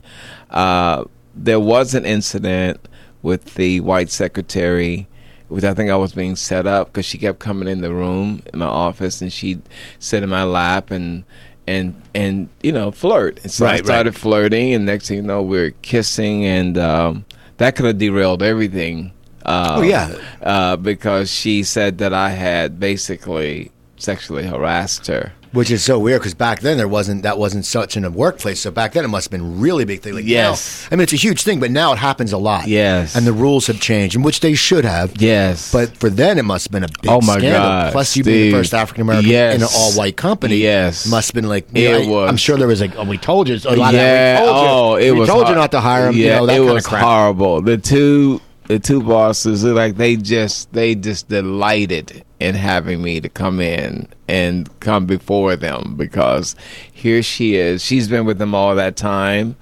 [0.49, 1.03] Uh,
[1.35, 2.79] there was an incident
[3.21, 5.09] with the white secretary
[5.53, 8.41] which I think I was being set up because she kept coming in the room
[8.51, 9.61] in my office and she'd
[9.99, 11.23] sit in my lap and
[11.67, 13.39] and and you know flirt.
[13.43, 14.19] And so right, I started right.
[14.19, 17.25] flirting, and next thing you know, we are kissing, and um,
[17.57, 19.11] that could have derailed everything.
[19.45, 25.33] Uh, oh yeah, uh, because she said that I had basically sexually harassed her.
[25.53, 28.59] Which is so weird because back then there wasn't that wasn't such in a workplace.
[28.59, 30.15] So back then it must have been really big thing.
[30.15, 32.67] Like yes, now, I mean it's a huge thing, but now it happens a lot.
[32.67, 35.15] Yes, and the rules have changed, and which they should have.
[35.21, 37.51] Yes, but for then it must have been a big oh my scandal.
[37.51, 39.55] God, Plus, you being the first African American yes.
[39.55, 40.55] in an all white company.
[40.55, 42.29] Yes, must have been like it know, was.
[42.29, 43.53] I'm sure there was like, oh, we told you.
[43.53, 43.69] A yeah.
[43.75, 45.05] lot of that, we told oh, you.
[45.05, 45.29] it we was.
[45.29, 46.15] told hor- you not to hire him.
[46.15, 47.03] Yeah, you know, that it kind was of crap.
[47.03, 47.61] horrible.
[47.61, 48.41] The two.
[48.67, 54.07] The two bosses, like they just they just delighted in having me to come in
[54.27, 56.55] and come before them because
[56.91, 57.83] here she is.
[57.83, 59.55] She's been with them all that time.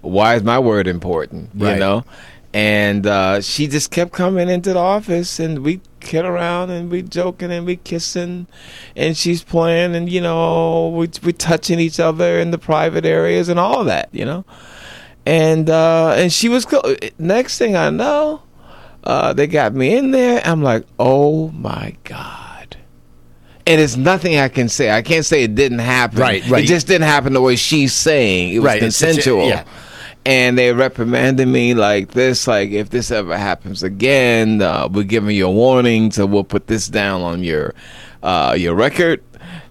[0.00, 1.50] Why is my word important?
[1.54, 1.78] You Right.
[1.78, 2.04] know?
[2.54, 7.02] And uh, she just kept coming into the office and we kid around and we
[7.02, 8.46] joking and we kissing
[8.94, 13.50] and she's playing and you know we we touching each other in the private areas
[13.50, 14.46] and all that, you know?
[15.26, 18.40] And uh, and she was co- next thing I know,
[19.06, 20.42] uh, they got me in there.
[20.44, 22.76] I'm like, oh my god.
[23.68, 24.90] And it's nothing I can say.
[24.90, 26.18] I can't say it didn't happen.
[26.20, 26.62] Right, right.
[26.64, 28.52] It just didn't happen the way she's saying.
[28.52, 29.48] It was Right, it's- it's- consensual.
[29.48, 29.64] yeah.
[30.24, 35.36] And they reprimanded me like this, like if this ever happens again, uh, we're giving
[35.36, 37.74] you a warning, so we'll put this down on your
[38.24, 39.22] uh, your record.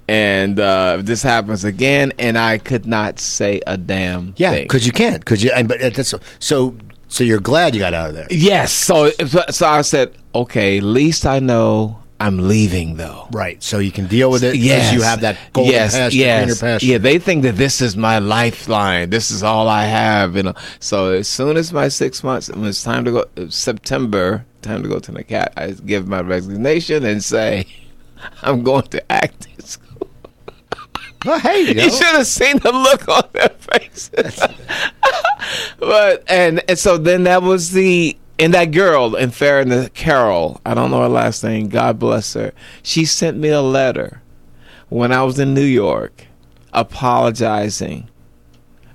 [0.08, 4.86] And uh, if this happens again, and I could not say a damn Yeah, because
[4.86, 5.19] you can't.
[5.19, 5.52] Because you.
[5.54, 6.74] And, but that's so.
[7.15, 8.28] So you're glad you got out of there.
[8.30, 8.73] Yes.
[8.73, 9.10] So
[9.49, 13.30] so I said, okay, least I know I'm leaving though.
[13.32, 13.63] Right.
[13.63, 14.51] So you can deal with it.
[14.51, 14.93] 'cause Yes.
[14.93, 16.60] You have that golden yes, pasture, yes.
[16.60, 16.86] pasture.
[16.86, 19.12] Yeah, they think that this is my lifeline.
[19.12, 20.36] This is all I have.
[20.36, 20.56] You know.
[20.82, 24.89] So as soon as my six months, when it's time to go, September, time to
[24.89, 27.65] go to the cat, I give my resignation and say,
[28.41, 29.94] I'm going to acting school.
[31.29, 31.81] Well, hey, you.
[31.81, 34.39] You should have seen the look on their faces.
[35.79, 40.75] but and, and so then that was the and that girl in fairness Carol, I
[40.75, 42.53] don't know her last name, God bless her.
[42.83, 44.21] She sent me a letter
[44.89, 46.27] when I was in New York
[46.73, 48.07] apologizing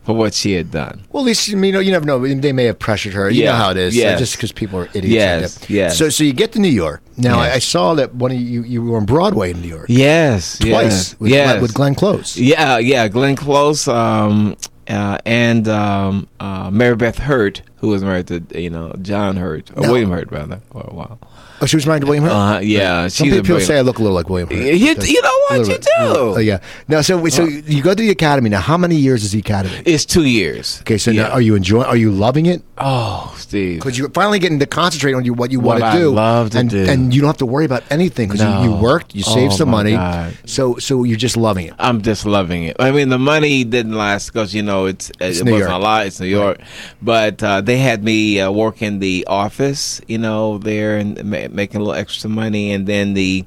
[0.04, 1.02] for what she had done.
[1.10, 2.18] Well, at least you know you never know.
[2.26, 3.28] They may have pressured her.
[3.30, 3.52] You Yeah.
[3.52, 3.94] know how it is.
[3.96, 4.18] Yes.
[4.18, 5.06] Just because people are idiots.
[5.08, 5.98] Yes, like yes.
[5.98, 7.02] So, so you get to New York.
[7.16, 7.56] Now, I, Yes.
[7.56, 10.70] I saw that one of you you were on Broadway in New York Yes, twice
[10.70, 11.50] yes, with, yes.
[11.50, 12.36] Glenn, with Glenn Close.
[12.36, 14.56] Yeah, yeah, Glenn Close, um,
[14.88, 19.70] uh, and um, uh, Mary Beth Hurt, who was married to you know John Hurt
[19.76, 19.92] or No.
[19.92, 21.18] William Hurt rather for a while.
[21.62, 22.32] Oh, she was married to William Hurt.
[22.32, 24.56] Uh, yeah, Some people brilliant- say I look a little like William Hurt.
[24.58, 25.58] You- you- you know what?
[25.60, 25.82] You bit.
[25.82, 25.88] do.
[25.98, 26.58] Oh yeah.
[26.88, 28.48] Now, so so you go to the academy.
[28.48, 29.74] Now, how many years is the academy?
[29.84, 30.78] It's two years.
[30.82, 31.24] Okay, so Yeah.
[31.24, 31.86] now are you enjoying?
[31.86, 32.62] Are you loving it?
[32.78, 33.78] Oh, Steve.
[33.80, 36.10] Because you're finally getting to concentrate on you what you What want I to do,
[36.10, 36.84] love to and do.
[36.88, 39.56] and you don't have to worry about anything because you, you worked, you saved Oh,
[39.56, 40.32] some money, God.
[40.46, 41.74] so so you're just loving it.
[41.78, 42.76] I'm just loving it.
[42.78, 45.70] I mean, the money didn't last because you know it's, it New wasn't York.
[45.70, 46.06] a lot.
[46.06, 46.58] It's New York,
[47.02, 51.18] but uh, they had me uh, work in the office, you know, there and
[51.50, 53.44] ma- making a little extra money, and then the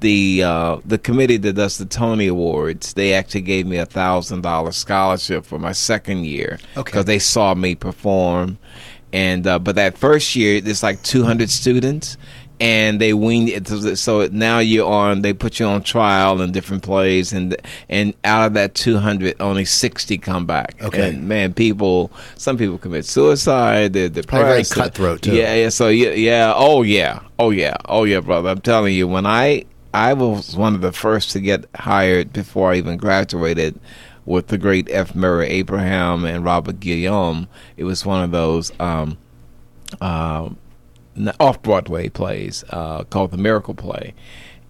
[0.00, 4.40] the uh, the committee that does the Tony Awards, they actually gave me a thousand
[4.42, 6.82] dollar scholarship for my second year Okay.
[6.90, 8.58] because they saw me perform,
[9.12, 12.16] and uh, but that first year there's like 200 students.
[12.60, 13.66] And they wean it,
[13.98, 15.22] so now you're on.
[15.22, 17.56] They put you on trial in different plays, and
[17.88, 20.76] and out of that 200, only 60 come back.
[20.82, 21.08] Okay.
[21.08, 23.94] and man, people, some people commit suicide.
[23.94, 25.34] They're Probably very cutthroat, too.
[25.34, 25.68] Yeah, yeah.
[25.70, 26.52] So yeah, yeah.
[26.54, 28.50] Oh yeah, oh yeah, oh yeah, brother.
[28.50, 32.72] I'm telling you, when I I was one of the first to get hired before
[32.72, 33.80] I even graduated
[34.24, 35.14] with the great F.
[35.14, 37.48] Murray Abraham and Robert Guillaume.
[37.76, 39.18] It was one of those um,
[40.00, 40.56] um,
[41.38, 44.14] off Broadway plays uh, called the Miracle Play.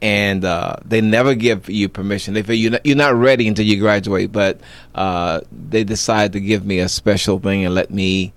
[0.03, 2.33] And uh, they never give you permission.
[2.33, 4.59] They feel you're not, you're not ready until you graduate, but
[4.94, 8.33] uh, they decided to give me a special thing and let me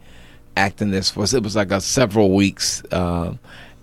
[0.58, 1.16] act in this.
[1.16, 3.36] Was it was like a several weeks, uh,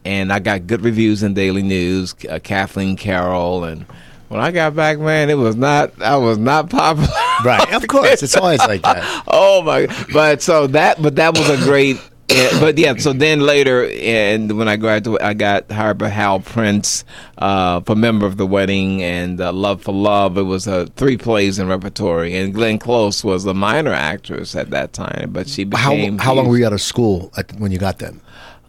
[0.04, 2.14] and I got good reviews in Daily News.
[2.28, 3.86] Uh, Kathleen Carroll, and
[4.28, 6.00] when I got back, man, it was not.
[6.00, 7.08] I was not popular.
[7.44, 9.24] Right, of course, it's always like that.
[9.28, 9.88] oh my!
[10.12, 11.98] But so that, but that was a great.
[12.30, 16.40] Yeah, but yeah, so then later, and when I graduated, I got hired by Hal
[16.40, 17.04] Prince
[17.38, 20.38] uh, for member of the wedding and uh, Love for Love.
[20.38, 24.70] It was uh, three plays in repertory, and Glenn Close was a minor actress at
[24.70, 26.18] that time, but she How became.
[26.18, 28.20] how long were you out of school at, when you got them?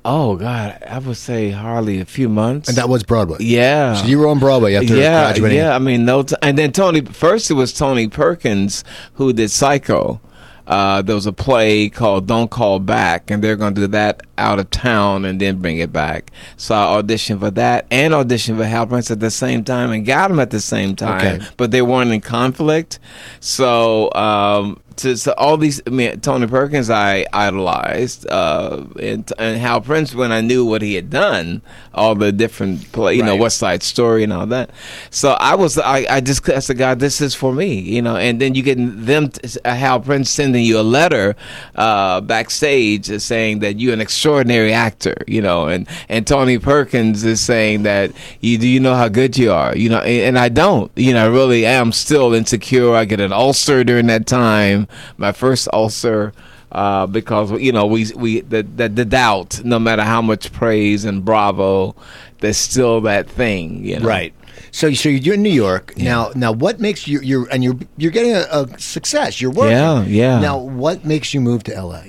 [0.04, 2.67] Oh God, I would say hardly a few months.
[2.69, 3.38] And that was Broadway.
[3.41, 3.93] yeah.
[3.93, 5.58] So you were on Broadway after yeah, graduating.
[5.60, 6.24] Yeah, I mean, no.
[6.24, 7.02] T- and then Tony.
[7.02, 10.19] First, it was Tony Perkins who did Psycho.
[10.67, 14.21] Uh, there was a play called "Don't Call Back," and they're going to do that
[14.38, 16.32] out of town and then bring it back.
[16.58, 20.06] So I auditioned for that and auditioned for Hal Prince at the same time and
[20.06, 21.45] got them at the same time, Okay.
[21.58, 23.00] but they weren't in conflict.
[23.39, 25.82] So um, to, to, all these.
[25.86, 30.82] I mean, Tony Perkins, I idolized, uh, and, and Hal Prince when I knew what
[30.82, 31.62] he had done,
[31.93, 33.27] all the different play, you right.
[33.27, 34.71] know, West Side Story and all that.
[35.10, 38.15] So I was, I, I just I said, God, this is for me, you know.
[38.15, 39.32] And then you get them,
[39.65, 41.36] uh, Hal Prince sending you a letter
[41.75, 47.41] uh, backstage saying that you're an extraordinary actor, you know, and and Tony Perkins is
[47.41, 50.49] saying that you do you know how good you are, you know, and, and I
[50.49, 52.95] don't, you know, I really am still insecure.
[52.95, 56.34] I get an ulcer during that time my first ulcer.
[56.71, 61.04] Uh, because you know we we the, the, the doubt no matter how much praise
[61.04, 61.93] and bravo
[62.39, 64.08] there's still that thing you know?
[64.08, 64.34] right.
[64.71, 65.93] So so you're in New York.
[65.97, 66.06] Yeah.
[66.06, 69.41] now now what makes you you're and you're you're getting a, a, success.
[69.41, 69.71] You're working.
[69.73, 70.39] Yeah yeah.
[70.39, 72.04] Now what makes you move to LA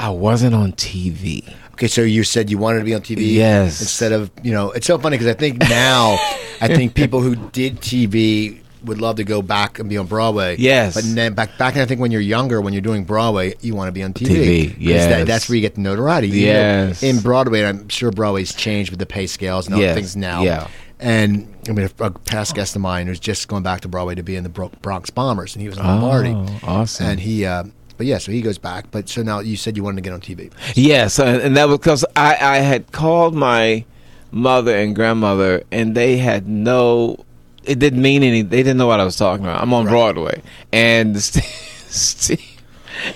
[0.00, 3.80] I wasn't on TV okay so you said you wanted to be on TV yes.
[3.80, 6.18] instead of you know it's so funny because I think now
[6.60, 10.56] I think people who did TV would love to go back and be on Broadway.
[10.58, 13.74] Yes, but then back back, I think when you're younger, when you're doing Broadway, you
[13.74, 14.28] want to be on TV.
[14.28, 15.06] TV, yes.
[15.06, 16.28] That, that's where you get the notoriety.
[16.28, 19.84] Yes, you know, in Broadway, I'm sure Broadway's changed with the pay scales and other
[19.84, 19.94] yes.
[19.94, 20.42] things now.
[20.42, 20.68] Yeah.
[21.00, 24.22] And I mean, a past guest of mine who's just going back to Broadway to
[24.22, 26.02] be in the Bronx Bombers, and he was on.
[26.02, 27.06] Oh, awesome!
[27.06, 27.64] And he, uh,
[27.96, 28.90] but yeah, so he goes back.
[28.90, 30.52] But so now you said you wanted to get on TV.
[30.74, 33.84] Yes, and that was because I, I had called my
[34.30, 37.24] mother and grandmother, and they had no
[37.68, 38.48] it didn't mean anything.
[38.48, 39.62] They didn't know what I was talking about.
[39.62, 39.90] I'm on right.
[39.90, 42.40] Broadway, and Steve,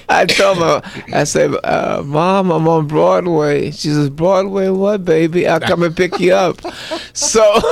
[0.08, 5.46] I told her, I said, uh, "Mom, I'm on Broadway." She says, "Broadway, what, baby?
[5.48, 6.60] I'll come and pick you up."
[7.12, 7.60] so.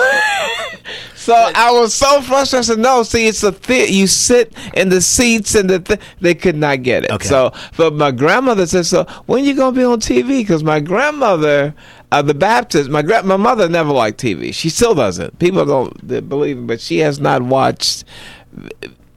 [1.14, 2.64] So I was so frustrated.
[2.64, 3.93] I said, "No, see, it's a thing.
[3.93, 7.29] You sit in the seats, and the th- they could not get it." Okay.
[7.29, 11.75] So, but my grandmother said, "So when you gonna be on TV?" Because my grandmother
[12.12, 14.53] uh, the Baptist, my gra- my mother never liked TV.
[14.53, 15.38] She still doesn't.
[15.38, 18.05] People don't believe, me, but she has not watched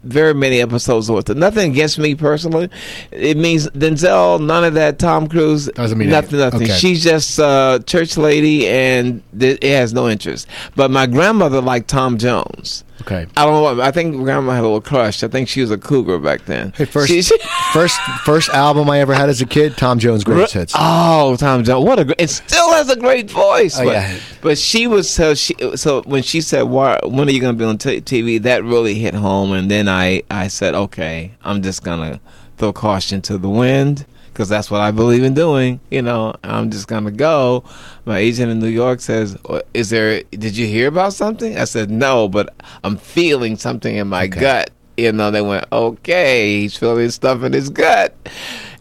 [0.04, 1.30] very many episodes worth.
[1.30, 1.38] It.
[1.38, 2.70] Nothing against me personally.
[3.12, 5.00] It means Denzel, none of that.
[5.00, 6.40] Tom Cruise, doesn't mean nothing.
[6.40, 6.60] Anything.
[6.60, 6.72] Nothing.
[6.72, 6.80] Okay.
[6.80, 10.48] She's just a church lady, and it has no interest.
[10.76, 12.84] But my grandmother liked Tom Jones.
[13.02, 13.26] Okay.
[13.36, 13.80] I don't know what.
[13.80, 15.24] I think grandma had a little crush.
[15.24, 16.74] I think she was a cougar back then.
[16.76, 17.38] Hey, first, she, she,
[17.74, 20.74] first, first album I ever had as a kid, Tom Jones' greatest hits.
[20.78, 21.86] Oh, Tom Jones!
[21.86, 22.22] What a!
[22.22, 23.80] It still has a great voice.
[23.80, 24.20] Oh, but, yeah.
[24.42, 27.00] but she was so she so when she said, "Why?
[27.04, 29.52] When are you going to be on t- TV?" That really hit home.
[29.52, 32.22] And then I I said, "Okay, I'm just gonna
[32.58, 35.80] throw caution to the wind." Because that's what I believe in doing.
[35.92, 37.64] You know, I'm just gonna go.
[38.06, 39.38] My agent in New York says,
[39.74, 40.24] "Is there?
[40.32, 44.40] Did you hear about something?" I said, "No, but I'm feeling something in my okay.
[44.40, 48.16] gut." You know, they went, "Okay, he's feeling stuff in his gut."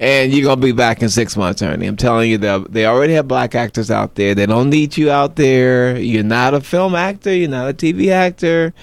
[0.00, 1.86] And you're gonna be back in six months, Ernie.
[1.86, 4.34] I'm telling you, they they already have black actors out there.
[4.34, 5.98] They don't need you out there.
[5.98, 7.34] You're not a film actor.
[7.34, 8.74] You're not a TV actor.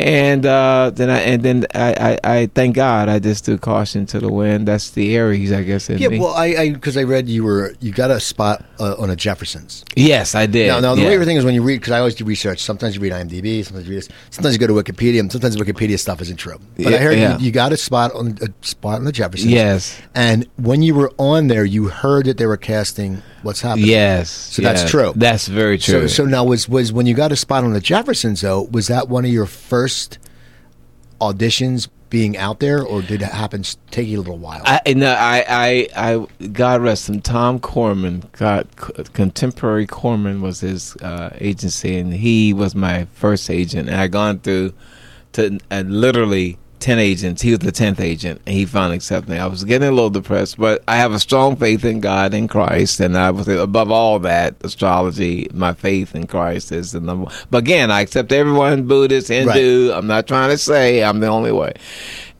[0.00, 4.06] And uh, then I and then I, I, I, thank God I just threw caution
[4.06, 4.66] to the wind.
[4.66, 5.90] That's the Aries, I guess.
[5.90, 6.18] yeah, me.
[6.18, 9.16] well, I because I, I, read you were you got a spot uh, on a
[9.16, 9.84] Jeffersons.
[9.96, 10.68] Yes, I did.
[10.68, 11.08] Now, now the yeah.
[11.08, 12.60] way everything is when you read because I always do research.
[12.60, 15.56] Sometimes you read IMDb, sometimes you read this, sometimes you go to Wikipedia, and sometimes
[15.58, 16.58] Wikipedia stuff isn't true.
[16.76, 17.36] But yeah, I heard yeah.
[17.36, 19.52] you, you, got a spot on a spot on the Jeffersons.
[19.52, 23.88] Yes, and when you were on there, you heard that they were casting what's happening.
[23.88, 24.80] Yes, so yes.
[24.80, 25.12] that's true.
[25.16, 26.08] That's very true.
[26.08, 28.62] So, so now was was when you got a spot on the Jeffersons though?
[28.62, 30.18] Was that one of your first
[31.20, 34.62] auditions being out there, or did it happen take you a little while?
[34.64, 37.20] I no, I, I, I God rest him.
[37.20, 38.68] Tom Korman, God,
[39.12, 43.88] Contemporary Korman was his uh, agency, and he was my first agent.
[43.88, 44.74] And I gone through
[45.32, 47.42] to uh, literally 10 agents.
[47.42, 49.38] He was the 10th agent, and he finally accepted me.
[49.38, 52.48] I was getting a little depressed, but I have a strong faith in God and
[52.48, 57.30] Christ, and I was above all that, astrology, my faith in Christ is the number.
[57.50, 59.90] But again, I accept everyone, Buddhist, Hindu.
[59.90, 59.96] Right.
[59.96, 61.74] I'm not trying to say I'm the only way.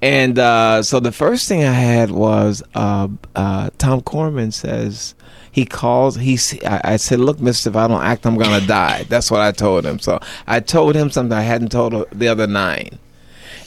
[0.02, 5.14] And uh, so the first thing I had was uh, uh, Tom Korman says,
[5.52, 9.04] he calls he I, I, said look mister if i don't act i'm gonna die
[9.08, 12.46] that's what i told him so i told him something i hadn't told the other
[12.46, 12.98] nine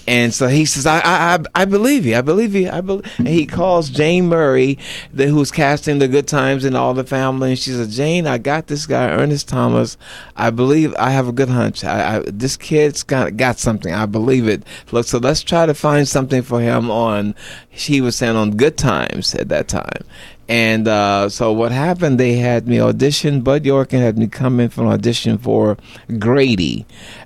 [0.08, 2.16] and so he says, I, I, I believe you.
[2.16, 2.70] I believe you.
[2.70, 3.06] I believe.
[3.18, 4.78] And he calls Jane Murray,
[5.14, 7.52] the, who's casting The Good Times and all the family.
[7.52, 9.98] And she says, Jane, I got this guy, Ernest Thomas.
[10.36, 11.84] I believe I have a good hunch.
[11.84, 13.94] I, I, this kid's got, got something.
[13.94, 14.64] I believe it.
[14.92, 17.36] Look, so let's try to find something for him on,
[17.74, 20.04] she was saying on Good Times at that time.
[20.50, 22.20] And uh, so what happened?
[22.20, 23.42] They had me audition.
[23.42, 25.78] Bud Yorkin had me come in for an audition for
[26.20, 26.86] Grady,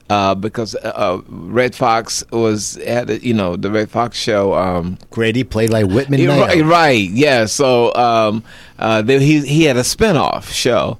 [0.09, 4.53] uh, because uh, uh, Redd Foxx was at you know the Redd Foxx show.
[4.53, 6.27] Um, Grady played like Whitman.
[6.27, 7.45] Right, right, yeah.
[7.45, 8.43] So um,
[8.79, 10.97] uh, they, he he had a spinoff show.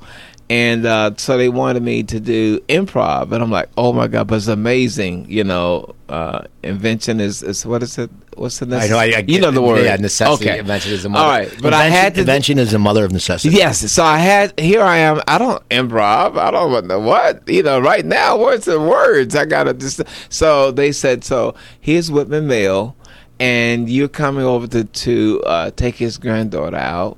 [0.50, 4.28] And uh, so they wanted me to do improv, and I'm like, "Oh my god!"
[4.28, 5.94] But it's amazing, you know.
[6.08, 8.10] Uh, invention is, is what is it?
[8.38, 8.94] What's the necessity?
[8.94, 9.16] I know.
[9.16, 9.84] I, I, you know the word.
[9.84, 10.50] Yeah, necessity.
[10.50, 10.60] Okay.
[10.60, 11.24] Invention is the mother.
[11.24, 12.22] All right, but invention, I had to.
[12.22, 13.56] Invention is the mother of necessity.
[13.56, 13.92] Yes.
[13.92, 14.60] So I had.
[14.60, 15.22] Here I am.
[15.28, 16.38] I don't improv.
[16.38, 17.48] I don't know what.
[17.48, 19.36] You know, right now, what's the words?
[19.36, 20.02] I gotta just.
[20.30, 21.24] So they said.
[21.24, 22.96] So here's Whitman Mayo,
[23.40, 27.18] and you're coming over to to uh, take his granddaughter out.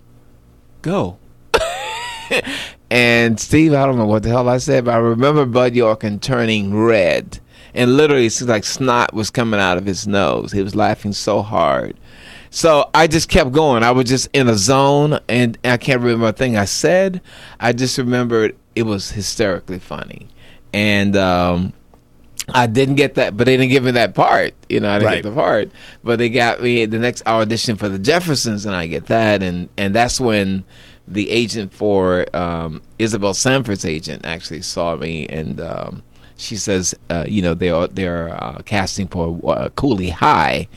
[0.81, 1.17] Go.
[2.89, 6.21] and Steve, I don't know what the hell I said, but I remember Bud Yorkin
[6.21, 7.39] turning red
[7.73, 10.51] and literally it seemed like snot was coming out of his nose.
[10.51, 11.95] He was laughing so hard.
[12.51, 13.83] So I just kept going.
[13.83, 17.21] I was just in a zone, and I can't remember a thing I said.
[17.59, 20.27] I just remembered it was hysterically funny,
[20.73, 21.73] and um,
[22.51, 23.37] I didn't get that.
[23.37, 24.55] But they didn't give me that part.
[24.67, 25.23] You know, I didn't Right.
[25.23, 25.71] get the part.
[26.03, 29.69] But they got me the next audition for the Jeffersons, and I get that, and
[29.77, 30.63] and that's when
[31.07, 35.61] the agent for um, Isabel Sanford's agent actually saw me and.
[35.61, 36.03] Um,
[36.39, 40.67] she says, uh, you know, they're they're uh, casting for uh, Cooley High,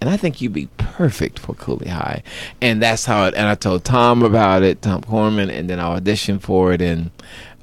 [0.00, 2.22] and I think you'd be perfect for Cooley High.
[2.62, 3.34] And that's how it.
[3.34, 7.10] And I told Tom about it, Tom Korman, and then I auditioned for it, and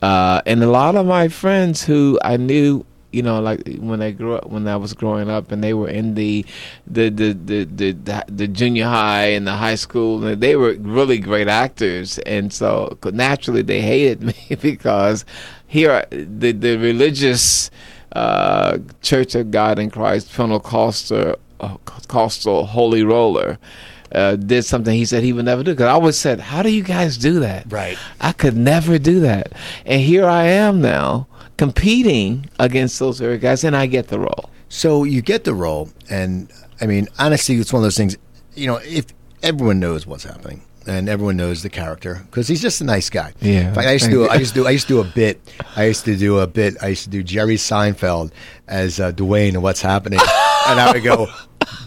[0.01, 2.85] uh, and a lot of my friends who I knew.
[3.15, 5.87] You know, like when I grew up, when I was growing up, and they were
[5.87, 6.45] in the,
[6.85, 10.73] the the the the, the, the junior high and the high school, and they were
[10.73, 15.23] really great actors, and so naturally they hated me because
[15.65, 17.71] here the the religious
[18.11, 23.57] uh, Church of God in Christ Pentecostal uh, Costal Holy Roller
[24.11, 25.71] uh, did something he said he would never do.
[25.71, 27.97] Because I always said, "How do you guys do that?" Right.
[28.21, 29.53] I could never do that,
[29.85, 31.27] and here I am now
[31.57, 34.49] competing against those very guys, and I get the role.
[34.69, 36.51] So you get the role, and
[36.81, 38.17] I mean, honestly, it's one of those things.
[38.55, 39.05] You know, if
[39.43, 43.33] everyone knows what's happening and everyone knows the character because he's just a nice guy.
[43.41, 43.73] Yeah.
[43.73, 44.27] Fact, I used to do.
[44.27, 44.67] I used to do.
[44.67, 45.41] I used to do a bit.
[45.75, 46.75] I used to do a bit.
[46.81, 48.31] I used to do Jerry Seinfeld
[48.67, 50.19] as uh, Dwayne and what's happening,
[50.67, 51.27] and I would go,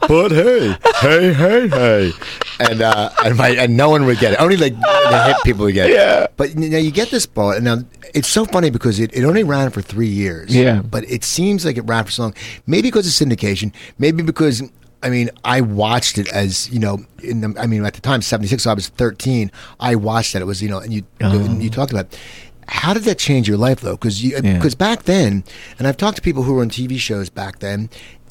[0.09, 2.11] but hey, hey, hey, hey,
[2.61, 4.41] and uh, and my and no one would get it.
[4.41, 5.95] Only like the hip people would get it.
[5.95, 6.27] Yeah.
[6.37, 7.79] But you know, you get this ball, and now
[8.15, 10.55] it's so funny because it, it only ran for three years.
[10.55, 10.83] Yeah.
[10.83, 12.35] But it seems like it ran for so long.
[12.67, 13.73] Maybe because of syndication.
[13.99, 14.63] Maybe because
[15.03, 17.05] I mean I watched it as you know.
[17.23, 19.51] In the, I mean at the time seventy six, so I was thirteen.
[19.81, 20.43] I watched that.
[20.43, 22.07] It was you know, and you you talked about.
[22.13, 22.19] It.
[22.71, 23.97] How did that change your life though?
[23.97, 24.57] Because you Yeah.
[24.57, 25.43] because back then,
[25.79, 27.89] and I've talked to people who were on TV shows back then.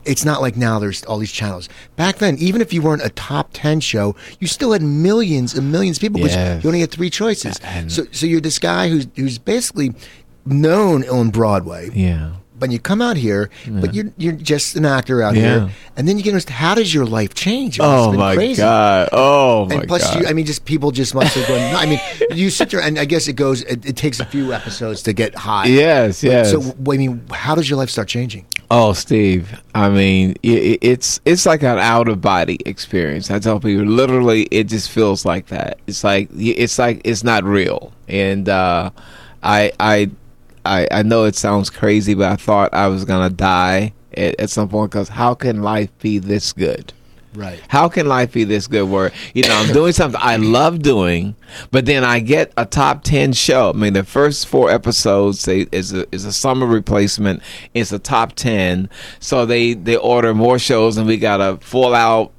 [0.08, 0.80] It's not like now.
[0.80, 1.70] There's all these channels.
[1.96, 5.72] Back then, even if you weren't a top ten show, you still had millions and
[5.72, 6.64] millions of people because Yes.
[6.64, 7.60] you only had three choices.
[7.64, 9.94] And- so, so you're this guy who's who's basically
[10.46, 12.32] known on Broadway Yeah.
[12.60, 15.42] but you come out here, but you're you're just an actor out Yeah.
[15.42, 17.80] here, and then you get into how does your life change?
[17.80, 18.62] I mean, Oh my crazy.
[18.62, 19.10] god!
[19.12, 20.22] Oh my And plus, god!
[20.22, 21.76] you, I mean, just people just must have gone.
[21.76, 22.00] I mean,
[22.34, 23.62] you sit there, and I guess it goes.
[23.64, 25.66] It, it takes a few episodes to get high.
[25.68, 26.50] yes, yes.
[26.52, 28.46] So, I mean, how does your life start changing?
[28.70, 29.62] Oh, Steve.
[29.74, 33.32] I mean, it, it's it's like an out of body experience.
[33.32, 35.80] I tell people, literally, it just feels like that.
[35.88, 37.94] It's like it's like it's not real.
[38.10, 38.90] And uh,
[39.42, 40.10] I I
[40.66, 44.50] I I know it sounds crazy, but I thought I was gonna die at, at
[44.50, 46.92] some point because how can life be this good?
[47.34, 47.60] Right.
[47.68, 48.90] How can life be this good?
[48.90, 51.36] Where you know I'm doing something I love doing,
[51.72, 53.70] but then I get a top ten show.
[53.70, 57.44] I mean, the first four episodes they, is a is a summer replacement.
[57.74, 61.94] It's a top ten, so they they order more shows, and we got a full
[61.94, 62.32] out.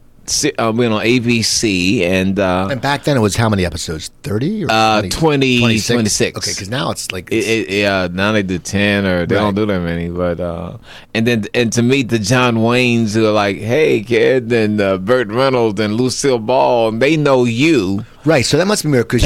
[0.58, 4.10] Uh, we on ABC and uh, And back then, it was how many episodes?
[4.22, 6.38] Thirty or Uh, 20, 26.
[6.38, 9.40] Okay, because now it's like it, it, yeah, now they do ten or they Right.
[9.42, 10.08] don't do that many.
[10.08, 10.78] But uh,
[11.14, 14.98] and then and to meet the John Waynes who are like, hey kid, and uh,
[14.98, 18.04] Burt Reynolds and Lucille Ball, and they know you.
[18.24, 19.22] Right, so that must be weird because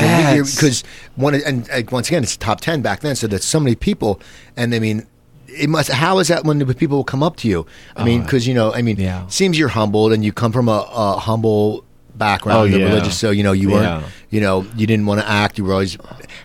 [0.54, 0.84] because
[1.16, 4.20] one and uh, once again it's top ten back then, so there's so many people,
[4.56, 5.06] and I mean,
[5.54, 5.90] it must.
[5.90, 7.66] How is that when the people will come up to you?
[7.96, 9.26] I mean, oh, because you know, I mean, Yeah.
[9.28, 11.84] seems you're humbled and you come from a, a humble
[12.14, 12.84] background, Oh, yeah.
[12.86, 14.08] religious, so you know you weren't, Yeah.
[14.30, 15.58] you know, you didn't want to act.
[15.58, 15.96] You were always.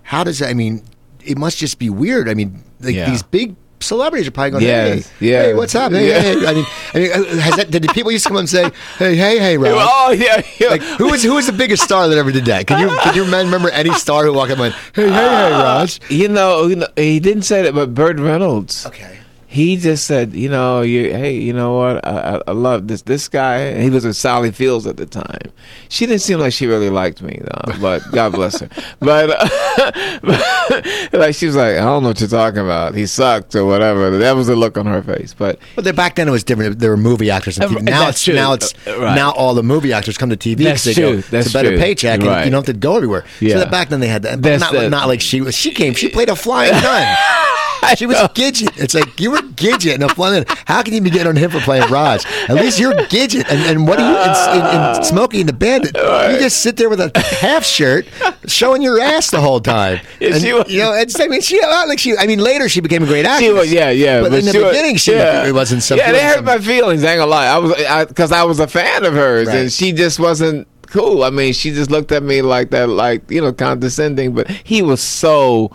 [0.04, 0.50] How does that?
[0.50, 0.84] I mean,
[1.26, 2.30] it must just be weird.
[2.30, 3.10] I mean, like Yeah.
[3.10, 3.56] these big.
[3.80, 5.46] Celebrities are probably going, Yes, hey, yes.
[5.46, 5.92] hey, what's up?
[5.92, 6.20] Hey, Yeah.
[6.22, 6.48] hey, hey.
[6.48, 9.16] I mean, I mean, uh, has that, did people used to come and say, hey,
[9.16, 9.80] hey, hey, Ralph?
[9.82, 10.70] Oh yeah, yeah.
[10.70, 12.66] Like who was who was the biggest star that ever did that?
[12.66, 15.52] Can you can you remember any star who walked up and went, "Hey, hey, hey,
[15.52, 16.00] Raj"?
[16.10, 18.86] you know, you know, he didn't say that, but Burt Reynolds.
[18.88, 19.20] Okay.
[19.58, 22.06] He just said, you know, you, hey, you know what?
[22.06, 23.74] I, I, I love this this guy.
[23.82, 25.50] He was with Sally Fields at the time.
[25.90, 27.74] She didn't seem like she really liked me, though.
[27.82, 28.70] But God bless her.
[29.00, 29.28] But,
[30.22, 32.94] but like she was like, I don't know what you're talking about.
[32.94, 34.18] He sucked or whatever.
[34.20, 35.34] That was the look on her face.
[35.34, 36.78] But But back then it was different.
[36.80, 37.58] There were movie actors.
[37.58, 37.84] And Uh, TV.
[37.84, 38.36] Now it's true.
[38.36, 39.16] now it's Uh, right.
[39.16, 40.94] now all the movie actors come to TV That's true.
[40.94, 41.80] go That's it's a better true.
[41.80, 42.46] paycheck and Right.
[42.46, 43.24] you don't have to go everywhere.
[43.40, 43.54] Yeah.
[43.54, 44.42] So that back then they had that.
[44.42, 45.56] But not, the- not like she was.
[45.56, 45.94] She came.
[45.96, 47.18] She played a flying nun.
[47.96, 48.78] she was Gidget.
[48.78, 50.46] It's like you were Gidget in a fun.
[50.66, 52.26] How can you be getting on him for playing Raj?
[52.50, 53.46] At least you're Gidget.
[53.50, 55.96] And, and what are you in, in, in Smokey and the Bandit?
[56.28, 58.08] You just sit there with a half shirt,
[58.48, 60.00] showing your ass the whole time.
[60.20, 62.18] Yeah, and, was, you know, it's, I mean, she like she.
[62.18, 63.48] I mean, later she became a great actress.
[63.48, 64.22] She was, yeah, yeah.
[64.22, 65.52] But, but in the beginning, she yeah.
[65.52, 65.96] wasn't so.
[65.96, 67.04] Yeah, they hurt my feelings.
[67.04, 67.46] I ain't gonna lie.
[67.46, 69.58] I was because I, I, was a fan of hers, right.
[69.58, 71.24] and she just wasn't cool.
[71.24, 74.34] I mean, she just looked at me like that, like you know, condescending.
[74.34, 75.72] But he was so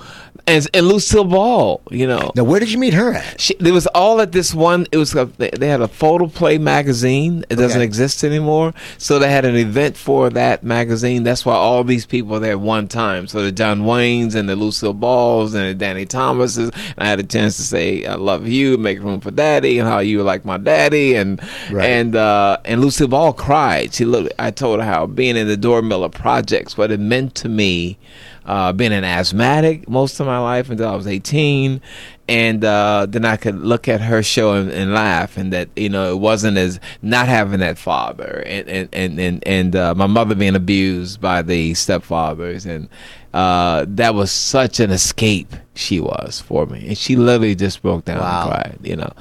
[0.47, 2.33] and, and Lucille Ball, you know.
[2.35, 3.41] Now, where did you meet her at?
[3.41, 4.87] She, it was all at this one.
[4.91, 7.45] It was a, they had a photo play magazine.
[7.49, 8.75] It doesn't exist anymore.
[8.99, 11.23] So they had an event for that magazine.
[11.23, 13.27] That's why all these people were there at one time.
[13.27, 16.71] So the John Waynes and the Lucille Balls and the Danny Thomases.
[16.71, 19.89] And I had a chance to say I love you, make room for Daddy, and
[19.89, 21.15] how you were like my daddy.
[21.15, 21.41] And
[21.71, 21.89] right.
[21.89, 23.95] and uh, and Lucille Ball cried.
[23.95, 24.33] She looked.
[24.39, 27.99] I told her how being in the Dora Miller projects, what it meant to me
[28.45, 31.81] uh, been an asthmatic most of my life until I was 18.
[32.29, 35.89] And uh, then I could look at her show and, and, laugh, and that you
[35.89, 40.07] know it wasn't as not having that father, and and and and, and uh, my
[40.07, 42.89] mother being abused by the stepfathers, and
[43.35, 48.05] uh, that was such an escape she was for me, and she literally just broke
[48.05, 48.43] down wow.
[48.43, 49.13] and cried, you know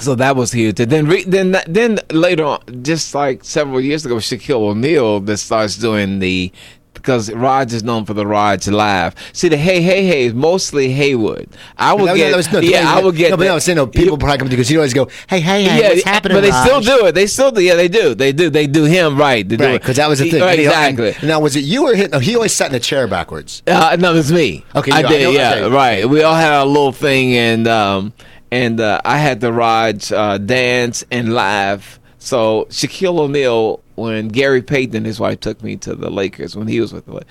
[0.00, 0.80] so that was huge.
[0.80, 5.38] And then, re- then, then later on, just like several years ago, Shaquille O'Neal that
[5.38, 6.52] starts doing the
[7.08, 9.14] because Raj is known for the Raj laugh.
[9.32, 11.48] See, the hey hey hey is mostly Haywood.
[11.78, 13.30] I would get, was, no, yeah, I would get.
[13.30, 14.92] No, but no, I was saying, no, people you, probably come to because you always
[14.92, 16.36] go, hey hey hey, yeah, what's happening?
[16.36, 16.66] But they Raj?
[16.66, 17.12] still do it.
[17.12, 17.62] They still do.
[17.62, 18.14] Yeah, they do.
[18.14, 18.50] They do.
[18.50, 19.48] They do him right.
[19.48, 20.42] They right, because that was the thing.
[20.42, 21.14] Right, exactly.
[21.14, 22.10] And, now, was it you or him?
[22.10, 23.62] No, he always sat in a chair backwards.
[23.66, 24.66] Uh, no, it was me.
[24.76, 25.28] Okay, I no, did.
[25.28, 26.06] I yeah, right.
[26.06, 28.12] We all had our little thing, and um,
[28.50, 31.97] and uh, I had the Raj uh, dance and laugh.
[32.28, 36.78] So Shaquille O'Neal, when Gary Payton, his wife, took me to the Lakers when he
[36.78, 37.24] was with the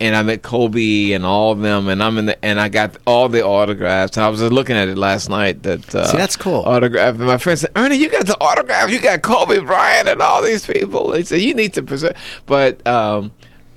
[0.00, 2.96] and I met Kobe and all of them, and I'm in the and I got
[3.06, 4.16] all the autographs.
[4.16, 5.62] And I was just looking at it last night.
[5.62, 6.62] That uh, see, that's cool.
[6.62, 7.14] Autograph.
[7.14, 8.90] And my friend said, "Ernie, you got the autograph.
[8.90, 12.84] You got Kobe Bryant and all these people." They said, "You need to present." But
[12.88, 13.30] um,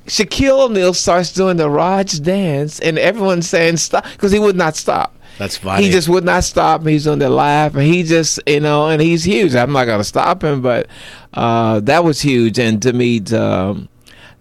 [0.07, 4.75] Shaquille O'Neal starts doing the Raj dance, and everyone's saying stop because he would not
[4.75, 5.15] stop.
[5.37, 5.83] That's funny.
[5.85, 6.85] He just would not stop.
[6.85, 9.55] He's on the laugh, and he just, you know, and he's huge.
[9.55, 10.87] I'm not gonna stop him, but
[11.33, 12.59] uh, that was huge.
[12.59, 13.89] And to meet um,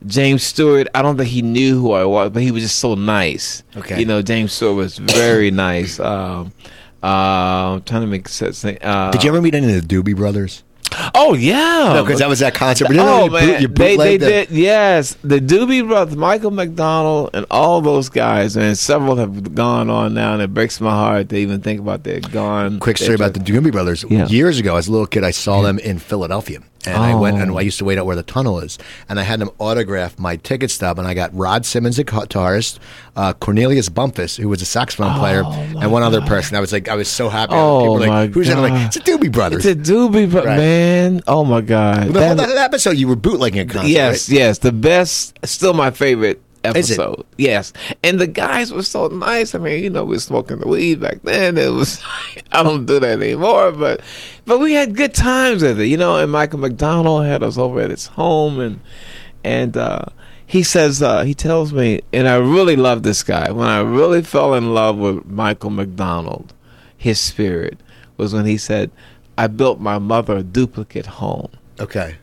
[0.07, 2.95] James Stewart, I don't think he knew who I was, but he was just so
[2.95, 3.63] nice.
[3.77, 4.01] Okay.
[4.01, 5.99] You know, James Stewart was very nice.
[5.99, 6.53] Um,
[7.03, 7.07] uh,
[7.77, 8.65] I'm trying to make sense.
[8.65, 10.63] Uh, Did you ever meet any of the Doobie Brothers?
[11.15, 12.89] Oh yeah, no, because that was that concert.
[12.89, 14.51] But oh man, they, they did.
[14.51, 20.15] Yes, the Doobie Brothers, Michael McDonald, and all those guys, and several have gone on
[20.15, 22.81] now, and it breaks my heart to even think about they're gone.
[22.81, 24.05] Quick story about the Doobie Brothers.
[24.09, 24.27] Yeah.
[24.27, 25.69] Years ago, as a little kid, I saw yeah.
[25.69, 27.01] them in Philadelphia and oh.
[27.03, 27.59] I went and oh.
[27.59, 28.79] I used to wait out where the tunnel is,
[29.09, 32.79] and I had them autograph my ticket stub, and I got Rod Simmons, a guitarist,
[33.17, 36.15] uh, Cornelius Bumpus, who was a saxophone oh, player, and one God.
[36.15, 36.57] other person.
[36.57, 37.53] I was like, I was so happy.
[37.55, 38.57] Oh People were like, Who's that?
[38.57, 39.65] I'm like, it's a Doobie Brothers.
[39.65, 40.59] It's a Doobie Brothers, right.
[40.59, 41.21] man.
[41.27, 42.09] Oh my God!
[42.09, 43.89] That, that, episode you were bootlegging a concert.
[43.89, 44.39] Yes, right?
[44.39, 45.39] yes, the best.
[45.45, 47.25] Still my favorite episode.
[47.39, 49.55] Yes, and the guys were so nice.
[49.55, 51.59] I mean, you know, we were smoking the weed back then.
[51.59, 52.03] It was
[52.53, 54.01] I don't do that anymore, but
[54.45, 56.17] but we had good times with it, you know.
[56.17, 58.81] And Michael McDonald had us over at his home, and
[59.45, 60.07] and uh,
[60.47, 63.51] he says uh, he tells me, and I really love this guy.
[63.51, 66.53] When I really fell in love with Michael McDonald,
[66.97, 67.79] his spirit
[68.17, 68.91] was when he said,
[69.37, 71.51] "I built my mother a duplicate home."
[71.81, 72.17] Okay.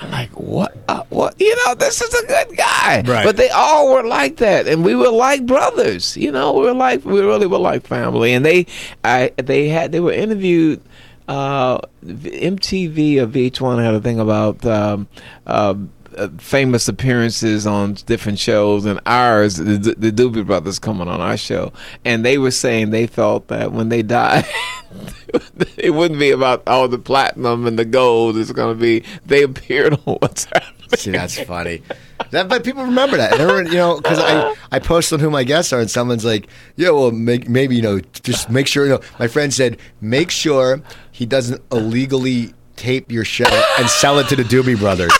[0.00, 0.76] I'm like, what?
[0.88, 1.40] Uh, what?
[1.40, 3.02] You know, this is a good guy.
[3.02, 3.24] Right.
[3.24, 6.16] But they all were like that, and we were like brothers.
[6.16, 8.32] You know, we were like we really were like family.
[8.32, 8.66] And they,
[9.02, 10.80] I, they had they were interviewed.
[11.26, 15.08] Uh, MTV or VH1 had a thing about um,
[15.46, 15.74] uh,
[16.18, 21.36] uh, famous appearances on different shows, and ours, the, the Doobie Brothers, coming on our
[21.36, 21.72] show,
[22.04, 24.46] and they were saying they felt that when they died.
[25.76, 28.36] it wouldn't be about all the platinum and the gold.
[28.36, 30.74] It's going to be they appeared on what's happening.
[30.96, 31.82] See, that's funny.
[32.30, 33.38] That, but people remember that.
[33.38, 36.48] Everyone, you know, because I, I post on who my guests are, and someone's like,
[36.76, 40.30] yeah, well, make, maybe, you know, just make sure, you know, my friend said, make
[40.30, 43.48] sure he doesn't illegally tape your show
[43.78, 45.12] and sell it to the Doobie Brothers.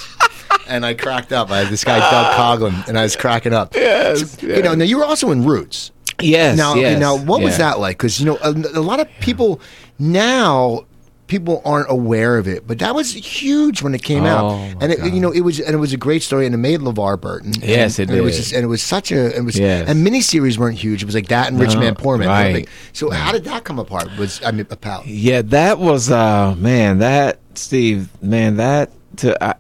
[0.69, 1.51] And I cracked up.
[1.51, 3.75] I had this guy, Doug Coughlin, and I was cracking up.
[3.75, 4.39] Yes.
[4.39, 5.93] So, You know, now you were also in Roots.
[6.21, 6.57] Yes.
[6.57, 7.97] Now, yes, now, what was that like?
[7.97, 9.61] Because you know, a, a, lot of people
[9.99, 10.85] now
[11.29, 14.91] people aren't aware of it, but that was huge when it came oh, out, and
[14.91, 17.21] it, you know, it was and it was a great story, and it made LeVar
[17.21, 17.55] Burton.
[17.55, 18.19] And, yes, it and did.
[18.19, 19.89] It was just, and it was such a it was yes.
[19.89, 21.03] and miniseries weren't huge.
[21.03, 22.29] It was like that and Rich Man Poor Man.
[22.29, 22.69] Right.
[22.93, 24.09] So how did that come apart?
[24.19, 25.03] Was I mean, a pal?
[25.07, 29.55] Yeah, that was uh man, that Steve, man, that to I,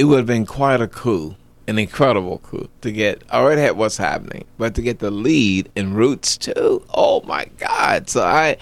[0.00, 1.36] it would have been quite a coup
[1.70, 3.22] an incredible coup to get.
[3.30, 6.84] I already had what's happening, but to get the lead in Roots too.
[6.92, 8.10] Oh my God!
[8.10, 8.56] So I,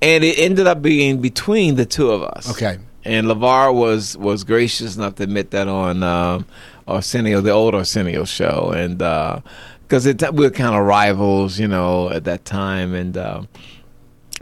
[0.00, 2.50] and it ended up being between the two of us.
[2.50, 2.78] Okay.
[3.04, 6.46] And LeVar was was gracious enough to admit that on um,
[6.88, 12.10] Arsenio, the old Arsenio show, and because uh, we were kind of rivals, you know,
[12.10, 13.42] at that time, and uh,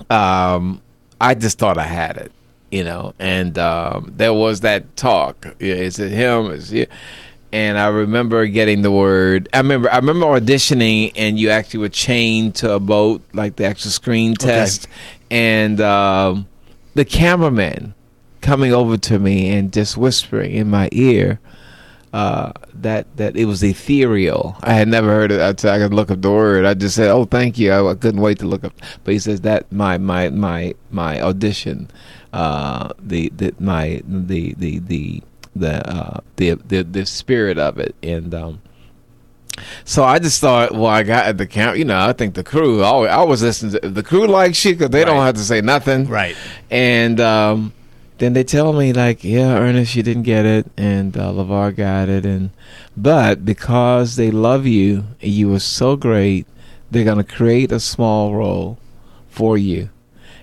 [0.08, 0.80] um,
[1.20, 2.32] I just thought I had it,
[2.74, 5.46] you know, and um, there was that talk.
[5.60, 6.50] Is it him?
[6.50, 6.90] Is it?
[7.52, 9.48] And I remember getting the word.
[9.52, 9.92] I remember.
[9.92, 14.34] I remember auditioning, and you actually were chained to a boat, like the actual screen
[14.34, 14.96] test, okay.
[15.30, 16.48] and um,
[16.94, 17.94] the cameraman
[18.40, 21.38] coming over to me and just whispering in my ear
[22.14, 24.56] uh, that that it was ethereal.
[24.62, 25.40] I had never heard it.
[25.40, 26.64] I, I could look up the word.
[26.64, 28.72] I just said, "Oh, thank you." I, I, couldn't wait to look up.
[29.02, 31.90] But he says that my my my my audition,
[32.34, 35.22] uh, the the my the the the
[35.54, 38.34] the uh, the, the the spirit of it and.
[38.34, 38.60] Um,
[39.84, 41.76] so I just thought, well, I got at the camp.
[41.76, 42.82] You know, I think the crew.
[42.82, 45.06] I always, I was listening to the crew like shit because they right.
[45.06, 46.36] don't have to say nothing, right?
[46.72, 47.72] And um,
[48.18, 52.08] then they tell me like, yeah, Ernest, you didn't get it, and uh, LeVar got
[52.08, 52.50] it, and
[52.96, 56.48] but because they love you and you were so great,
[56.90, 58.76] they're gonna create a small role
[59.28, 59.88] for you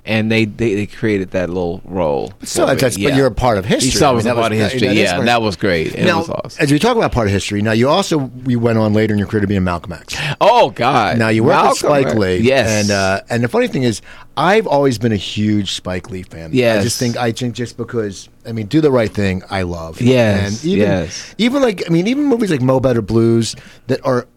[0.03, 2.33] and they, they, they created that little role.
[2.43, 3.09] So that's yeah.
[3.09, 4.03] but you're a part of history.
[4.03, 4.87] I was I mean, a part was, of history.
[4.87, 5.97] That, yeah, that, that was great.
[5.97, 6.63] Now, was awesome.
[6.63, 9.19] as we talk about part of history, now you also we went on later in
[9.19, 10.15] your career to be in Malcolm X.
[10.39, 11.17] Oh God!
[11.17, 12.37] Now you worked with Spike Lee.
[12.37, 14.01] Yes, and uh, and the funny thing is,
[14.35, 16.49] I've always been a huge Spike Lee fan.
[16.53, 19.43] Yes, I just think I think just because I mean, do the right thing.
[19.49, 20.01] I love.
[20.01, 21.35] Yes, and even, yes.
[21.37, 23.55] Even like I mean, even movies like Mo Better Blues
[23.87, 24.27] that are.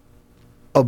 [0.76, 0.84] A,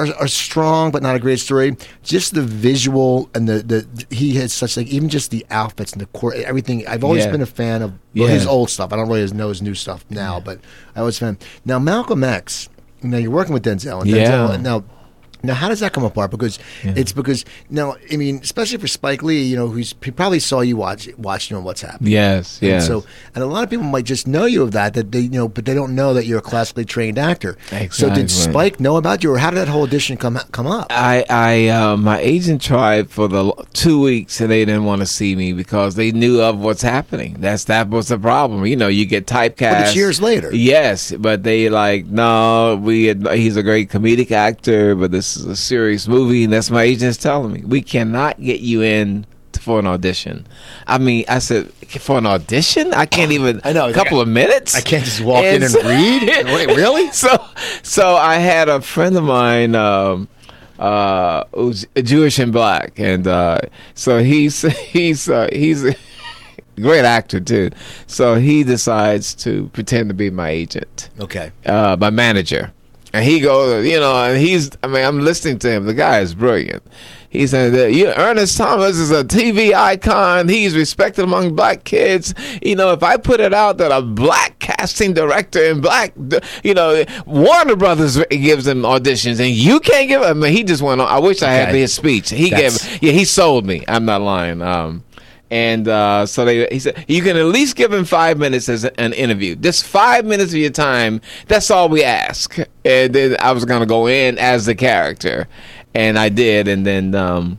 [0.00, 1.76] are, are, strong, but not a great story.
[2.02, 6.00] Just the visual and the, the he has such like even just the outfits and
[6.00, 6.86] the core everything.
[6.86, 7.32] I've always yeah.
[7.32, 8.34] been a fan of well, yeah.
[8.34, 8.92] his old stuff.
[8.92, 10.40] I don't really know his new stuff now, yeah.
[10.40, 10.60] but
[10.96, 11.38] I was a fan.
[11.64, 12.68] Now Malcolm X.
[13.02, 14.02] Now you're working with Denzel.
[14.02, 14.56] And Denzel, yeah.
[14.56, 14.84] Now
[15.42, 16.30] now, how does that come apart?
[16.30, 16.94] Because yeah.
[16.96, 20.60] it's because now, I mean, especially for Spike Lee, you know, who's he probably saw
[20.60, 22.12] you watch watching on what's happening.
[22.12, 22.88] Yes, yes.
[22.88, 25.20] And so, and a lot of people might just know you of that, that they,
[25.20, 27.56] you know, but they don't know that you're a classically trained actor.
[27.72, 27.88] Exactly.
[27.90, 30.88] So, did Spike know about you, or how did that whole audition come come up?
[30.90, 35.06] I, I, uh, my agent tried for the two weeks, and they didn't want to
[35.06, 37.36] see me because they knew of what's happening.
[37.38, 38.66] That's that was the problem.
[38.66, 39.58] You know, you get typecast.
[39.58, 40.54] But it's years later.
[40.54, 43.06] Yes, but they like no, we.
[43.06, 46.82] Had, he's a great comedic actor, but this is a serious movie, and that's my
[46.82, 49.26] agent's telling me we cannot get you in
[49.60, 50.46] for an audition.
[50.86, 53.60] I mean, I said for an audition, I can't even.
[53.64, 54.74] I know a couple I, of minutes.
[54.74, 56.46] I can't just walk and in and read.
[56.46, 57.10] Wait, really?
[57.12, 57.44] So,
[57.82, 59.74] so I had a friend of mine.
[59.74, 60.28] Um,
[60.78, 63.60] uh, who's Jewish and black, and uh,
[63.94, 65.94] so he's he's uh, he's a
[66.76, 67.70] great actor too.
[68.06, 71.10] So he decides to pretend to be my agent.
[71.20, 72.72] Okay, uh, my manager.
[73.12, 75.86] And he goes, you know, and he's, I mean, I'm listening to him.
[75.86, 76.82] The guy is brilliant.
[77.30, 80.48] He said that you Ernest Thomas is a TV icon.
[80.48, 82.34] He's respected among black kids.
[82.60, 86.12] You know, if I put it out that a black casting director and black,
[86.64, 90.28] you know, Warner Brothers gives him auditions and you can't give him.
[90.28, 91.06] I mean, he just went on.
[91.06, 92.30] I wish I had his speech.
[92.30, 93.84] He That's, gave, yeah, he sold me.
[93.86, 94.60] I'm not lying.
[94.60, 95.04] Um,
[95.50, 98.84] and uh, so they, he said, you can at least give him five minutes as
[98.84, 99.56] an interview.
[99.56, 101.20] Just five minutes of your time.
[101.48, 102.56] That's all we ask.
[102.84, 105.48] And then I was going to go in as the character.
[105.92, 106.68] And I did.
[106.68, 107.58] And then um,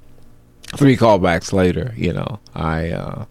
[0.78, 2.92] three callbacks later, you know, I.
[2.92, 3.26] Uh,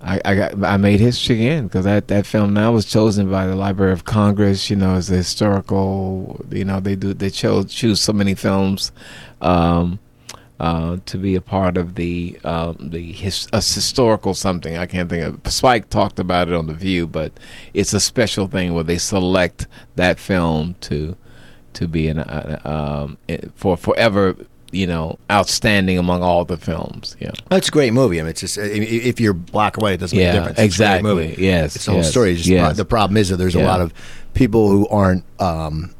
[0.00, 3.48] I, I got I made history again because that, that film now was chosen by
[3.48, 4.70] the Library of Congress.
[4.70, 6.40] You know, as a historical.
[6.52, 8.92] You know, they do they chose choose so many films.
[9.40, 9.98] Um,
[10.60, 14.76] uh, to be a part of the uh, the his, a historical something.
[14.76, 15.52] I can't think of.
[15.52, 17.32] Spike talked about it on the View, but
[17.74, 21.16] it's a special thing where they select that film to
[21.74, 23.18] to be an uh, um,
[23.54, 24.36] for forever.
[24.70, 27.16] You know, outstanding among all the films.
[27.18, 28.20] Yeah, that's a great movie.
[28.20, 30.58] I mean, it's just if you're black or white, it doesn't yeah, make a difference.
[30.58, 31.14] exactly.
[31.14, 31.42] Movie.
[31.42, 32.34] Yes, it's the whole yes, story.
[32.34, 32.76] Just yes.
[32.76, 33.62] The problem is that there's yeah.
[33.62, 33.94] a lot of
[34.34, 35.24] people who aren't.
[35.40, 35.94] Um,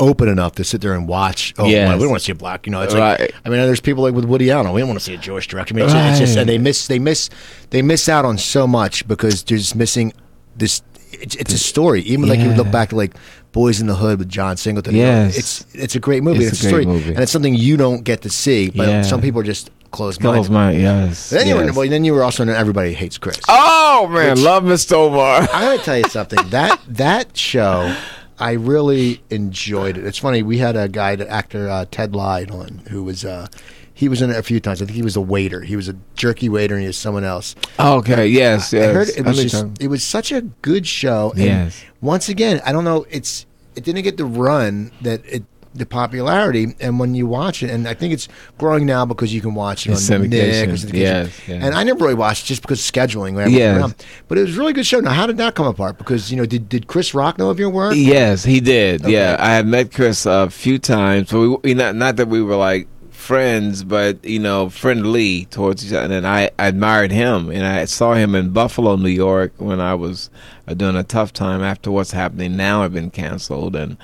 [0.00, 1.54] open enough to sit there and watch.
[1.58, 1.92] Oh, yes.
[1.92, 2.66] we don't want to see a black.
[2.66, 3.20] You know, it's right.
[3.20, 4.72] like I mean, there's people like with Woody Allen.
[4.72, 5.74] We don't want to see a Jewish director.
[5.74, 6.10] I mean, it's, right.
[6.10, 7.30] it's just and they miss they miss
[7.68, 10.12] they miss out on so much because they're just missing
[10.56, 10.82] this.
[11.12, 12.02] It's, it's a story.
[12.02, 12.30] Even yeah.
[12.32, 13.14] like you look back to like
[13.52, 14.94] Boys in the Hood with John Singleton.
[14.94, 15.06] Yes.
[15.06, 16.44] You know, it's it's a great movie.
[16.44, 17.10] It's, it's a, great story, movie.
[17.14, 18.70] and it's something you don't get to see.
[18.70, 19.02] But yeah.
[19.02, 20.36] some people are just closed minded.
[20.36, 21.30] Closed mind, yes.
[21.30, 21.48] Then yes.
[21.48, 23.40] you were well, then you were also in Everybody Hates Chris.
[23.48, 24.92] Oh man, which, love Mr.
[24.92, 25.40] Omar.
[25.40, 26.38] I'm gonna tell you something.
[26.50, 27.94] That that show
[28.40, 30.04] I really enjoyed it.
[30.06, 30.42] It's funny.
[30.42, 33.24] We had a guy, actor uh, Ted Lyde, on who was.
[33.24, 33.48] Uh,
[33.92, 34.80] He was in it a few times.
[34.80, 35.60] I think he was a waiter.
[35.60, 37.54] He was a jerky waiter, and he was someone else.
[37.78, 38.28] Okay.
[38.28, 38.72] Yes.
[38.72, 38.88] Yes.
[38.88, 41.32] I heard it was just, it was such a good show.
[41.32, 41.84] And yes.
[42.00, 43.04] Once again, I don't know.
[43.10, 43.44] It's
[43.76, 47.86] it didn't get the run that it the popularity and when you watch it and
[47.86, 50.92] I think it's growing now because you can watch it it's on Nick syndication.
[50.92, 53.94] Yes, yes, and I never really watched just because of scheduling yes.
[54.26, 56.36] but it was a really good show now how did that come apart because you
[56.36, 59.12] know did, did Chris Rock know of your work yes he did okay.
[59.12, 62.56] yeah I had met Chris a few times but we not, not that we were
[62.56, 62.88] like
[63.20, 66.16] friends, but you know, friendly towards each other.
[66.16, 70.30] And I admired him, and I saw him in Buffalo, New York, when I was
[70.66, 72.82] uh, doing a tough time after what's happening now.
[72.82, 73.96] I've been canceled, and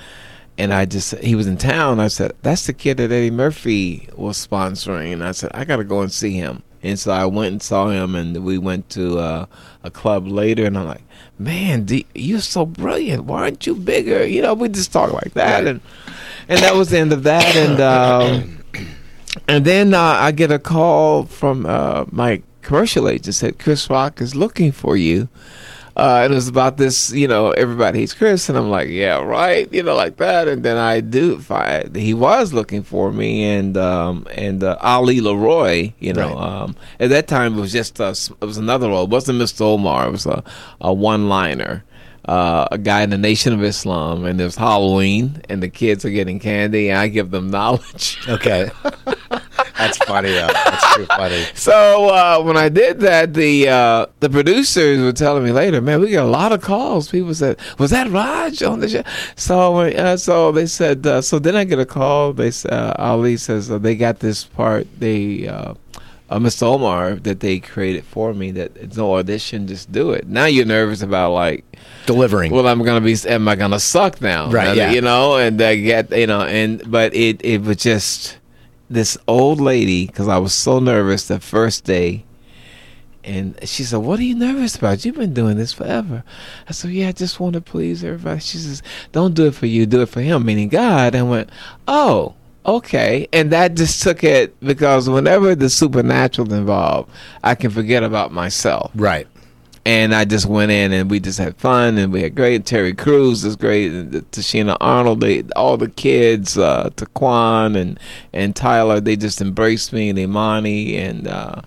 [0.57, 1.99] and I just he was in town.
[1.99, 5.77] I said, "That's the kid that Eddie Murphy was sponsoring." And I said, "I got
[5.77, 8.89] to go and see him." And so I went and saw him, and we went
[8.91, 9.45] to uh,
[9.83, 10.65] a club later.
[10.65, 11.03] And I'm like,
[11.37, 13.25] "Man, D, you're so brilliant.
[13.25, 15.67] Why aren't you bigger?" You know, we just talk like that, right.
[15.67, 15.81] and
[16.47, 17.55] and that was the end of that.
[17.55, 18.63] And um,
[19.47, 24.19] and then uh, I get a call from uh, my commercial agent said Chris Rock
[24.19, 25.29] is looking for you.
[25.97, 29.19] Uh, and it was about this, you know, everybody hates Chris, and I'm like, yeah,
[29.19, 30.47] right, you know, like that.
[30.47, 35.21] And then I do find he was looking for me, and um, and uh, Ali
[35.21, 36.61] LeRoi, you know, right.
[36.61, 39.05] um, at that time it was just a, it was another role.
[39.05, 39.61] It wasn't Mr.
[39.61, 40.07] Omar.
[40.07, 40.43] It was a,
[40.79, 41.83] a one liner.
[42.25, 46.09] Uh, a guy in the Nation of Islam, and there's Halloween, and the kids are
[46.09, 48.19] getting candy, and I give them knowledge.
[48.27, 48.69] Okay.
[49.77, 50.47] That's funny though.
[50.47, 51.45] That's too funny.
[51.55, 55.99] So uh, when I did that, the uh, the producers were telling me later, man,
[56.01, 57.09] we get a lot of calls.
[57.09, 59.03] People said, "Was that Raj on the show?"
[59.35, 61.05] So uh, so they said.
[61.05, 62.33] Uh, so then I get a call.
[62.33, 64.87] They uh, Ali says they got this part.
[64.99, 65.73] They uh,
[66.29, 66.63] Mr.
[66.63, 68.51] Omar that they created for me.
[68.51, 70.27] That it's no audition, just do it.
[70.27, 71.65] Now you're nervous about like
[72.05, 72.51] delivering.
[72.51, 73.15] Well, I'm gonna be.
[73.27, 74.49] Am I gonna suck now?
[74.49, 74.75] Right.
[74.75, 74.91] yeah.
[74.91, 78.37] You know, and I get you know, and but it it was just
[78.89, 82.23] this old lady because I was so nervous the first day.
[83.23, 85.03] And she said, What are you nervous about?
[85.03, 86.23] You've been doing this forever.
[86.67, 88.39] I said, Yeah, I just want to please everybody.
[88.39, 88.81] She says,
[89.11, 91.13] Don't do it for you, do it for him, meaning God.
[91.13, 91.49] And I went,
[91.87, 92.35] Oh,
[92.65, 93.27] okay.
[93.33, 97.11] And that just took it because whenever the supernatural involved,
[97.43, 98.91] I can forget about myself.
[98.95, 99.27] Right
[99.87, 102.65] and I just went in and we just had fun and we had great.
[102.65, 103.93] Terry Crews is great.
[103.93, 107.97] And Tichina Arnold, they, all the kids, uh, Tequan and
[108.33, 111.27] and Tyler, they just embraced me and Imani and.
[111.27, 111.61] Uh,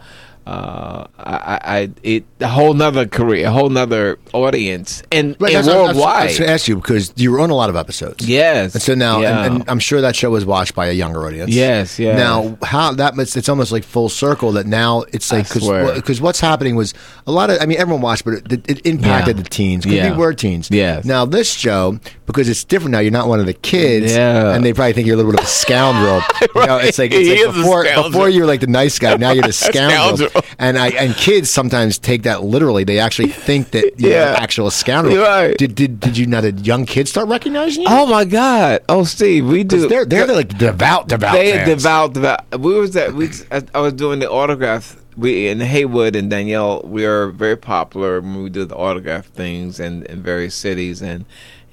[0.50, 5.64] uh, I, I, it a whole nother career, a whole nother audience, and, right, and
[5.64, 6.16] worldwide.
[6.16, 8.26] I was, to ask you because you were on a lot of episodes.
[8.26, 9.44] Yes, and so now, yeah.
[9.44, 11.52] and, and, I'm sure that show was watched by a younger audience.
[11.52, 12.16] Yes, yeah.
[12.16, 16.74] Now, how that it's almost like full circle that now it's like because what's happening
[16.74, 16.94] was
[17.28, 19.42] a lot of I mean everyone watched, but it, it impacted yeah.
[19.44, 20.10] the teens because yeah.
[20.10, 20.68] we were teens.
[20.68, 21.00] Yeah.
[21.04, 22.00] Now this show
[22.32, 23.00] because it's different now.
[23.00, 24.54] You're not one of the kids, yeah.
[24.54, 26.18] and they probably think you're a little bit of a scoundrel.
[26.18, 26.46] right.
[26.60, 29.16] You know, it's like, it's like before before you were like the nice guy.
[29.16, 30.28] Now you're the scoundrel.
[30.28, 30.44] scoundrel.
[30.58, 32.84] And I and kids sometimes take that literally.
[32.84, 34.30] They actually think that you're yeah.
[34.30, 35.16] an actual scoundrel.
[35.16, 35.56] right.
[35.56, 37.88] Did did did you not the young kids start recognizing you?
[37.90, 38.82] Oh my God!
[38.88, 39.88] Oh Steve, we do.
[39.88, 41.32] They're they're like devout devout.
[41.32, 41.68] They fans.
[41.68, 42.60] devout devout.
[42.60, 43.30] We was that we.
[43.50, 48.42] I was doing the autograph we in Haywood and Danielle, we are very popular when
[48.42, 51.24] we do the autograph things in, in various cities and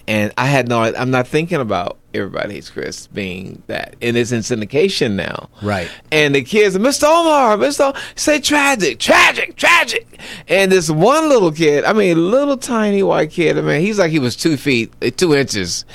[0.08, 0.82] and I had no.
[0.82, 5.50] I'm not thinking about everybody hates Chris being that, and it's in syndication now.
[5.62, 5.90] Right.
[6.12, 7.04] And the kids, Mr.
[7.04, 7.96] Omar, Mr.
[8.16, 11.84] say tragic, tragic, tragic, and this one little kid.
[11.84, 13.58] I mean, little tiny white kid.
[13.58, 15.86] I mean, he's like he was two feet, uh, two inches,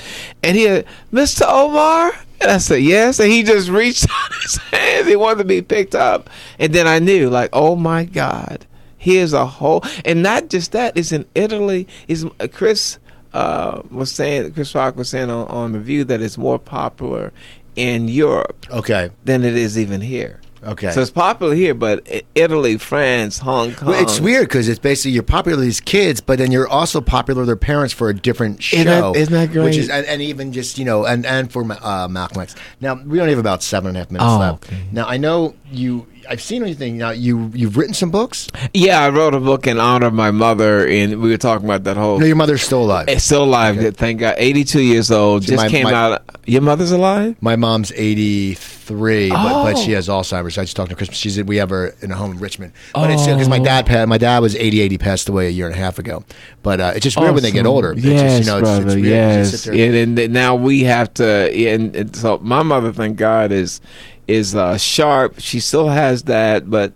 [0.43, 1.45] and he, had, Mr.
[1.47, 2.13] Omar.
[2.41, 3.21] And I said, yes.
[3.21, 5.07] And he just reached out his hands.
[5.07, 6.29] He wanted to be picked up.
[6.59, 8.65] And then I knew, like, oh my God,
[8.97, 11.87] here's a whole, and not just that, it's in Italy.
[12.07, 12.99] Is uh, Chris
[13.33, 17.33] uh, was saying, Chris Rock was saying on, on the View that it's more popular
[17.75, 20.39] in Europe, okay, than it is even here.
[20.65, 20.91] Okay.
[20.91, 23.89] So it's popular here, but Italy, France, Hong Kong.
[23.89, 27.01] Well, it's weird because it's basically you're popular with these kids, but then you're also
[27.01, 28.77] popular with their parents for a different show.
[28.77, 29.65] Isn't that, isn't that great?
[29.65, 32.55] Which is, and, and, even just, you know, and, and for uh, Malcolm X.
[32.79, 34.65] Now, we only have about seven and a half minutes oh, left.
[34.65, 34.81] Okay.
[34.93, 37.11] Now, I know you I've seen anything now.
[37.11, 38.47] You you've written some books.
[38.73, 41.83] Yeah, I wrote a book in honor of my mother, and we were talking about
[41.83, 42.19] that whole.
[42.19, 43.07] No, your mother's still alive.
[43.09, 43.77] It's still alive.
[43.77, 43.91] Okay.
[43.91, 44.35] Thank God.
[44.37, 45.43] Eighty-two years old.
[45.43, 46.23] just my, came my, out.
[46.45, 47.35] Your mother's alive.
[47.41, 49.33] My mom's eighty-three, oh.
[49.33, 49.95] but, but, she oh.
[49.95, 50.57] has Alzheimer's.
[50.57, 51.17] I just talked to Christmas.
[51.17, 52.73] She's we have her in a home in Richmond.
[52.93, 53.13] But oh.
[53.13, 54.07] it's because my dad passed.
[54.07, 54.91] My dad was eighty-eight.
[54.91, 56.23] He passed away a year and a half ago.
[56.61, 57.93] But uh, it's just weird when they get older.
[57.97, 58.97] Yes, just, you know, brother.
[58.97, 61.25] It's, it's yes, and, and, now we have to.
[61.25, 63.81] And, and so my mother, thank God, is
[64.27, 65.35] is uh, sharp.
[65.39, 66.93] She still has that, but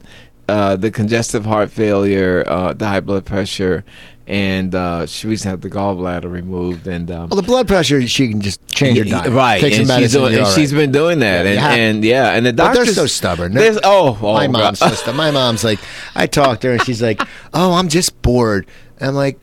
[0.47, 3.83] uh, the congestive heart failure, uh, the high blood pressure,
[4.27, 6.87] and uh, she recently had the gallbladder removed.
[6.87, 9.59] And um, well, the blood pressure she can just change her diet, right?
[9.59, 10.71] Take and, she's, doing, and right.
[10.71, 13.53] been doing that, yeah, and, and, yeah, and the doctors they're so stubborn.
[13.53, 15.79] They're, oh, oh, my mom's sister, my mom's like,
[16.15, 17.21] I talked to her, and she's like,
[17.53, 18.67] "Oh, I'm just bored."
[18.99, 19.39] And I'm like,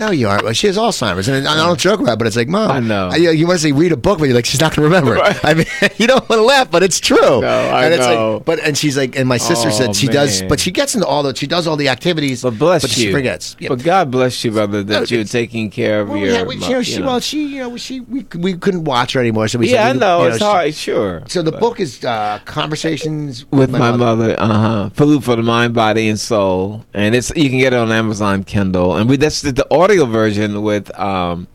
[0.00, 0.56] no, you aren't.
[0.56, 3.12] She has Alzheimer's, and I don't joke about it, but it's like, mom, I know.
[3.12, 4.96] You, you want to say read a book, but you're like, she's not going to
[4.96, 5.20] remember.
[5.20, 5.44] Right.
[5.44, 5.66] I mean,
[5.98, 7.18] you don't want to laugh, but it's true.
[7.18, 8.34] No, I and it's know.
[8.36, 10.16] Like, but and she's like, and my sister oh, said she man.
[10.16, 12.96] does, but she gets into all the, she does all the activities, but bless but
[12.96, 13.56] you, she forgets.
[13.58, 13.68] Yeah.
[13.68, 16.32] But God bless you, brother, that no, you're taking care of well, your.
[16.32, 17.06] Yeah, we, you know, she, you know.
[17.06, 19.70] well, she, you know, she, we, we couldn't watch her anymore, so we.
[19.70, 21.22] Yeah, said, I know, you it's she, hard, sure.
[21.28, 24.34] So the book is uh, conversations with, with my, my, mother.
[24.38, 24.90] uh huh.
[24.90, 28.44] Food for the mind, body, and soul, and it's you can get it on Amazon
[28.44, 30.96] Kindle, and we that's the, the audio version with.
[30.96, 31.48] Um,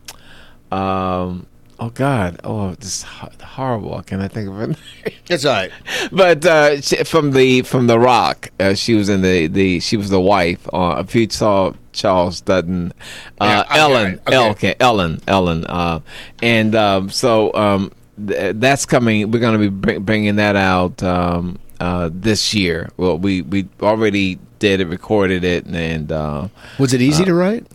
[0.70, 1.46] um,
[1.80, 4.02] oh God, oh this is horrible.
[4.02, 4.76] Can I think of it?
[5.26, 5.70] That's all right.
[6.12, 9.96] But uh, she, from the from the Roc, uh, she was in the the she
[9.96, 10.68] was the wife.
[10.70, 12.92] Uh, if you saw Charles Dutton,
[13.40, 14.50] uh, yeah, Ellen, okay.
[14.50, 16.00] okay, Ellen, Ellen, uh,
[16.42, 17.90] and um, so um,
[18.26, 19.30] th- that's coming.
[19.30, 22.90] We're going to be br- bringing that out um, uh, this year.
[22.98, 27.66] Well, we we already did it, recorded it, and uh, was it easy to write?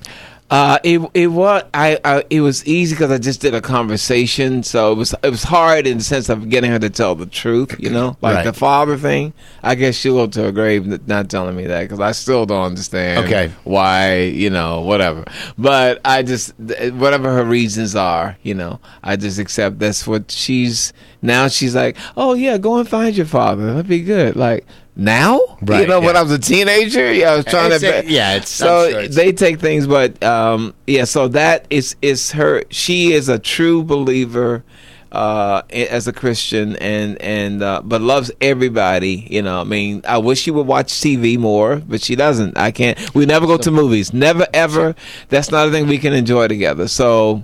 [0.51, 4.63] Uh, it it was I, I it was easy because I just did a conversation,
[4.63, 7.25] so it was it was hard in the sense of getting her to tell the
[7.25, 8.43] truth, you know, like right.
[8.43, 9.31] the father thing.
[9.63, 12.65] I guess she'll go to her grave not telling me that because I still don't
[12.65, 13.25] understand.
[13.25, 15.23] Okay, why you know whatever,
[15.57, 20.91] but I just whatever her reasons are, you know, I just accept that's what she's
[21.21, 21.47] now.
[21.47, 23.67] She's like, oh yeah, go and find your father.
[23.67, 24.35] That'd be good.
[24.35, 24.65] Like
[25.01, 25.39] now.
[25.61, 25.81] Right.
[25.81, 26.05] You know, yeah.
[26.05, 27.99] when I was a teenager, yeah, I was trying it's to.
[27.99, 31.03] A, yeah, it's so sure it's, they take things, but um, yeah.
[31.03, 32.63] So that is is her.
[32.69, 34.63] She is a true believer.
[35.11, 39.27] Uh, as a Christian and and uh, but loves everybody.
[39.29, 42.57] You know, I mean, I wish she would watch TV more, but she doesn't.
[42.57, 43.13] I can't.
[43.13, 44.13] We never go to movies.
[44.13, 44.95] Never ever.
[45.27, 46.87] That's not a thing we can enjoy together.
[46.87, 47.43] So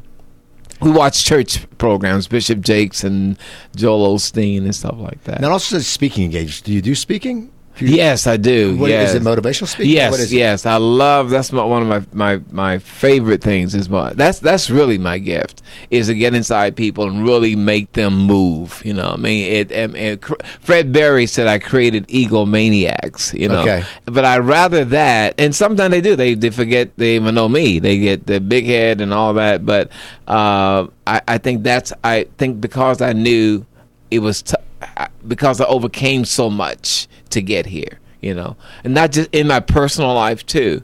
[0.81, 3.37] we watch church programs, Bishop Jakes and
[3.75, 5.41] Joel Osteen and stuff like that.
[5.41, 6.65] Now, also speaking engaged.
[6.65, 7.51] Do you do speaking?
[7.79, 8.77] Yes, I do.
[8.77, 9.09] What, yes.
[9.09, 9.93] Is it motivational speaking?
[9.93, 10.65] Yes, yes.
[10.65, 11.29] I love.
[11.29, 13.75] That's my, one of my, my, my favorite things.
[13.75, 15.61] Is my, that's that's really my gift.
[15.89, 18.81] Is to get inside people and really make them move.
[18.85, 19.71] You know, I mean, it.
[19.71, 20.23] And, and
[20.59, 23.37] Fred Berry said I created egomaniacs.
[23.37, 23.83] You know, okay.
[24.05, 25.35] but I rather that.
[25.37, 26.15] And sometimes they do.
[26.15, 27.79] They they forget they even know me.
[27.79, 29.65] They get the big head and all that.
[29.65, 29.89] But
[30.27, 33.65] uh, I I think that's I think because I knew
[34.11, 34.41] it was.
[34.41, 34.55] T-
[35.27, 39.59] because I overcame so much to get here, you know, and not just in my
[39.59, 40.83] personal life too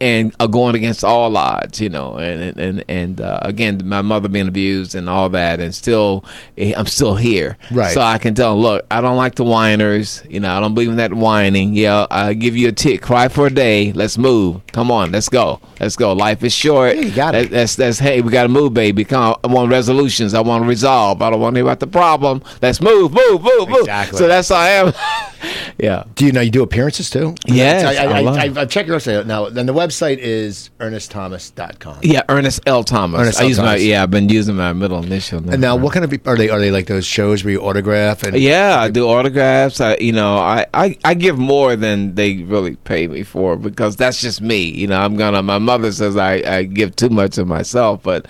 [0.00, 4.28] and uh, going against all odds, you know, and and and uh, again, my mother
[4.28, 6.24] being abused and all that, and still,
[6.56, 7.92] eh, I'm still here, right?
[7.92, 10.90] So I can tell, look, I don't like the whiners, you know, I don't believe
[10.90, 11.74] in that whining.
[11.74, 15.28] Yeah, I give you a tick, cry for a day, let's move, come on, let's
[15.28, 16.12] go, let's go.
[16.12, 16.96] Life is short.
[16.96, 17.50] Yeah, you got it.
[17.50, 19.04] That's, that's, that's hey, we got to move, baby.
[19.04, 21.22] Come on, I want resolutions, I want to resolve.
[21.22, 22.42] I don't want to hear about the problem.
[22.62, 23.80] Let's move, move, move, move.
[23.80, 24.18] Exactly.
[24.18, 24.92] So that's how I am.
[25.78, 26.04] yeah.
[26.14, 27.34] Do you know you do appearances too?
[27.46, 29.48] Yes, I, I, I, I, I check your website now.
[29.48, 31.98] Then the website is ernestthomas.com.
[32.02, 32.84] Yeah, Ernest L.
[32.84, 33.20] Thomas.
[33.20, 33.48] Ernest I L.
[33.48, 33.72] use Thomas.
[33.72, 34.02] my yeah.
[34.02, 35.40] I've been using my middle initial.
[35.40, 35.52] Now.
[35.52, 36.48] And now, what kind of are they?
[36.50, 38.36] Are they like those shows where you autograph and?
[38.36, 39.80] Yeah, I do autographs.
[39.80, 43.96] I you know I, I I give more than they really pay me for because
[43.96, 44.64] that's just me.
[44.64, 45.42] You know, I'm gonna.
[45.42, 48.26] My mother says I I give too much of myself, but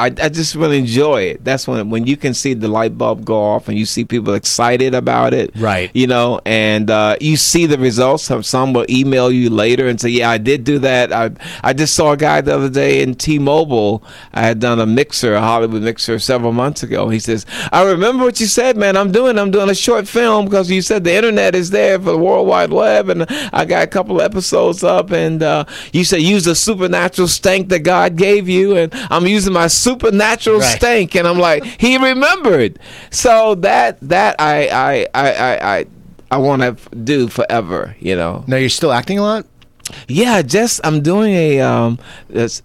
[0.00, 1.44] I, I just really enjoy it.
[1.44, 4.32] That's when when you can see the light bulb go off and you see people
[4.32, 5.90] excited about it, right?
[5.92, 8.24] You know, and uh, you see the results.
[8.24, 11.30] Some some will email you later and say, "Yeah, I did do that." I
[11.62, 14.02] I just saw a guy the other day in T-Mobile.
[14.32, 17.10] I had done a mixer, a Hollywood mixer, several months ago.
[17.10, 18.96] He says, "I remember what you said, man.
[18.96, 22.12] I'm doing I'm doing a short film because you said the internet is there for
[22.12, 26.22] the World Wide Web, and I got a couple episodes up, and uh, you said
[26.22, 30.76] use the supernatural stank that God gave you, and I'm using my super supernatural right.
[30.76, 32.78] stank, and I'm like, he remembered.
[33.10, 35.86] So that that I I I I I,
[36.30, 37.96] I want to do forever.
[38.00, 38.44] You know.
[38.46, 39.46] Now you're still acting a lot.
[40.08, 41.98] Yeah, just I'm doing a um,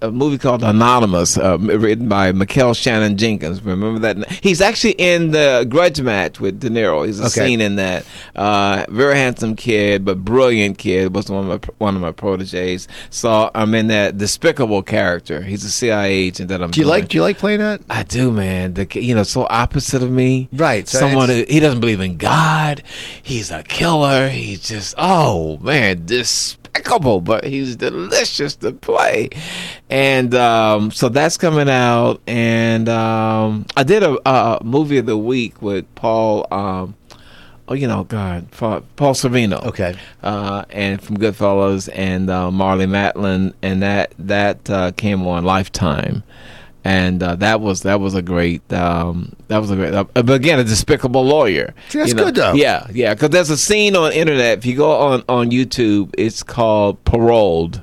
[0.01, 3.61] a movie called Anonymous, uh, written by Mikel Shannon Jenkins.
[3.63, 4.31] Remember that?
[4.31, 7.05] He's actually in the Grudge Match with De Niro.
[7.05, 7.47] He's a okay.
[7.47, 8.05] scene in that.
[8.35, 11.15] Uh, very handsome kid, but brilliant kid.
[11.15, 12.87] Was one of my one of my proteges.
[13.09, 15.41] So I'm in that despicable character.
[15.41, 16.71] He's a CIA agent that I'm.
[16.71, 17.01] Do you doing.
[17.01, 17.07] like?
[17.09, 17.81] Do you like playing that?
[17.89, 18.73] I do, man.
[18.73, 20.49] The you know so opposite of me.
[20.53, 20.87] Right.
[20.87, 22.83] So Someone who, he doesn't believe in God.
[23.21, 24.29] He's a killer.
[24.29, 29.29] He's just oh man, this impeccable, but he's delicious to play.
[29.89, 32.21] And um, so that's coming out.
[32.27, 36.47] And um, I did a, a, movie of the week with Paul.
[36.51, 36.95] Um,
[37.67, 38.81] oh, you know, God, Paul
[39.13, 39.63] Sorvino.
[39.65, 39.95] Okay.
[40.23, 46.23] Uh, and from Goodfellas and uh, Marlee Matlin, and that that uh, came on Lifetime
[46.85, 50.29] and uh, that was that was a great um, that was a great uh, but
[50.29, 51.73] again a despicable lawyer.
[51.89, 52.25] See, that's you know?
[52.25, 52.53] good though.
[52.53, 54.59] Yeah, yeah, because there's a scene on internet.
[54.59, 57.81] If you go on on YouTube, it's called Paroled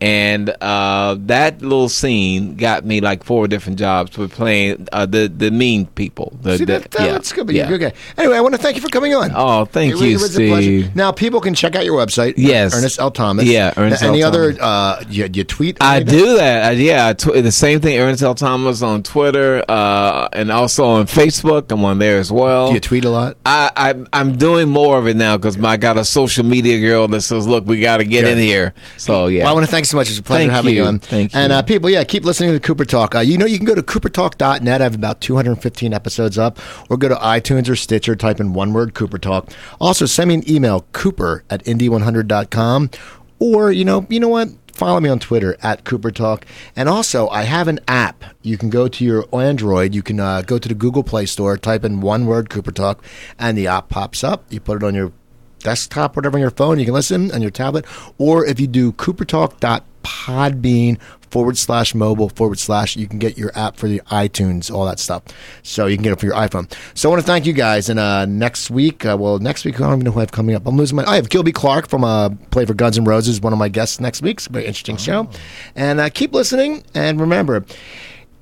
[0.00, 5.28] and uh, that little scene got me like four different jobs for playing uh, the
[5.28, 6.36] the mean people.
[6.40, 7.50] The, See, the, that, that, yeah, that's good.
[7.50, 7.70] yeah.
[7.70, 7.92] okay.
[8.16, 9.32] Anyway, I want to thank you for coming on.
[9.34, 10.94] Oh, thank you, it was Steve.
[10.94, 12.34] Now people can check out your website.
[12.36, 13.10] Yes, Ernest L.
[13.10, 13.44] Thomas.
[13.44, 14.16] Yeah, Ernest L Thomas.
[14.16, 14.28] Any L.
[14.28, 14.56] other?
[14.60, 15.78] Uh, you, you tweet?
[15.80, 16.64] I do that.
[16.64, 17.98] I, yeah, tw- the same thing.
[17.98, 18.34] Ernest L.
[18.34, 21.72] Thomas on Twitter uh, and also on Facebook.
[21.72, 22.68] I'm on there as well.
[22.68, 23.36] Do you tweet a lot?
[23.44, 27.08] I, I am doing more of it now because I got a social media girl
[27.08, 29.70] that says, "Look, we got to get in here." So yeah, well, I want to
[29.70, 30.08] thank so much.
[30.08, 30.84] It's a pleasure thank having you.
[30.84, 30.98] on.
[30.98, 31.40] Thank you.
[31.40, 33.14] And uh, people, yeah, keep listening to Cooper Talk.
[33.14, 34.80] Uh, you know, you can go to coopertalk.net.
[34.80, 36.58] I have about 215 episodes up.
[36.90, 39.50] Or go to iTunes or Stitcher, type in one word Cooper Talk.
[39.80, 42.90] Also, send me an email, cooper at indie100.com.
[43.38, 44.48] Or, you know, you know what?
[44.72, 46.46] Follow me on Twitter at Cooper Talk.
[46.76, 48.22] And also, I have an app.
[48.42, 49.92] You can go to your Android.
[49.92, 53.02] You can uh, go to the Google Play Store, type in one word Cooper Talk,
[53.40, 54.44] and the app pops up.
[54.50, 55.12] You put it on your
[55.60, 56.78] desktop, whatever on your phone.
[56.78, 57.84] You can listen on your tablet.
[58.18, 60.98] Or if you do coopertalk.podbean
[61.30, 62.96] forward slash mobile forward slash.
[62.96, 65.22] You can get your app for the iTunes, all that stuff.
[65.62, 66.72] So you can get it for your iPhone.
[66.94, 67.88] So I want to thank you guys.
[67.88, 70.32] And uh, next week, uh, well, next week, I don't even know who I have
[70.32, 70.66] coming up.
[70.66, 71.04] I'm losing my.
[71.04, 74.00] I have Gilby Clarke from uh, Play for Guns N' Roses, one of my guests
[74.00, 74.38] next week.
[74.38, 74.98] It's a very interesting oh.
[74.98, 75.30] show.
[75.74, 76.84] And uh, keep listening.
[76.94, 77.64] And remember,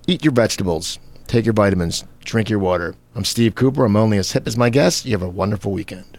[0.06, 2.94] eat your vegetables, take your vitamins, drink your water.
[3.14, 3.84] I'm Steve Cooper.
[3.84, 5.06] I'm only as hip as my guests.
[5.06, 6.15] You have a wonderful weekend.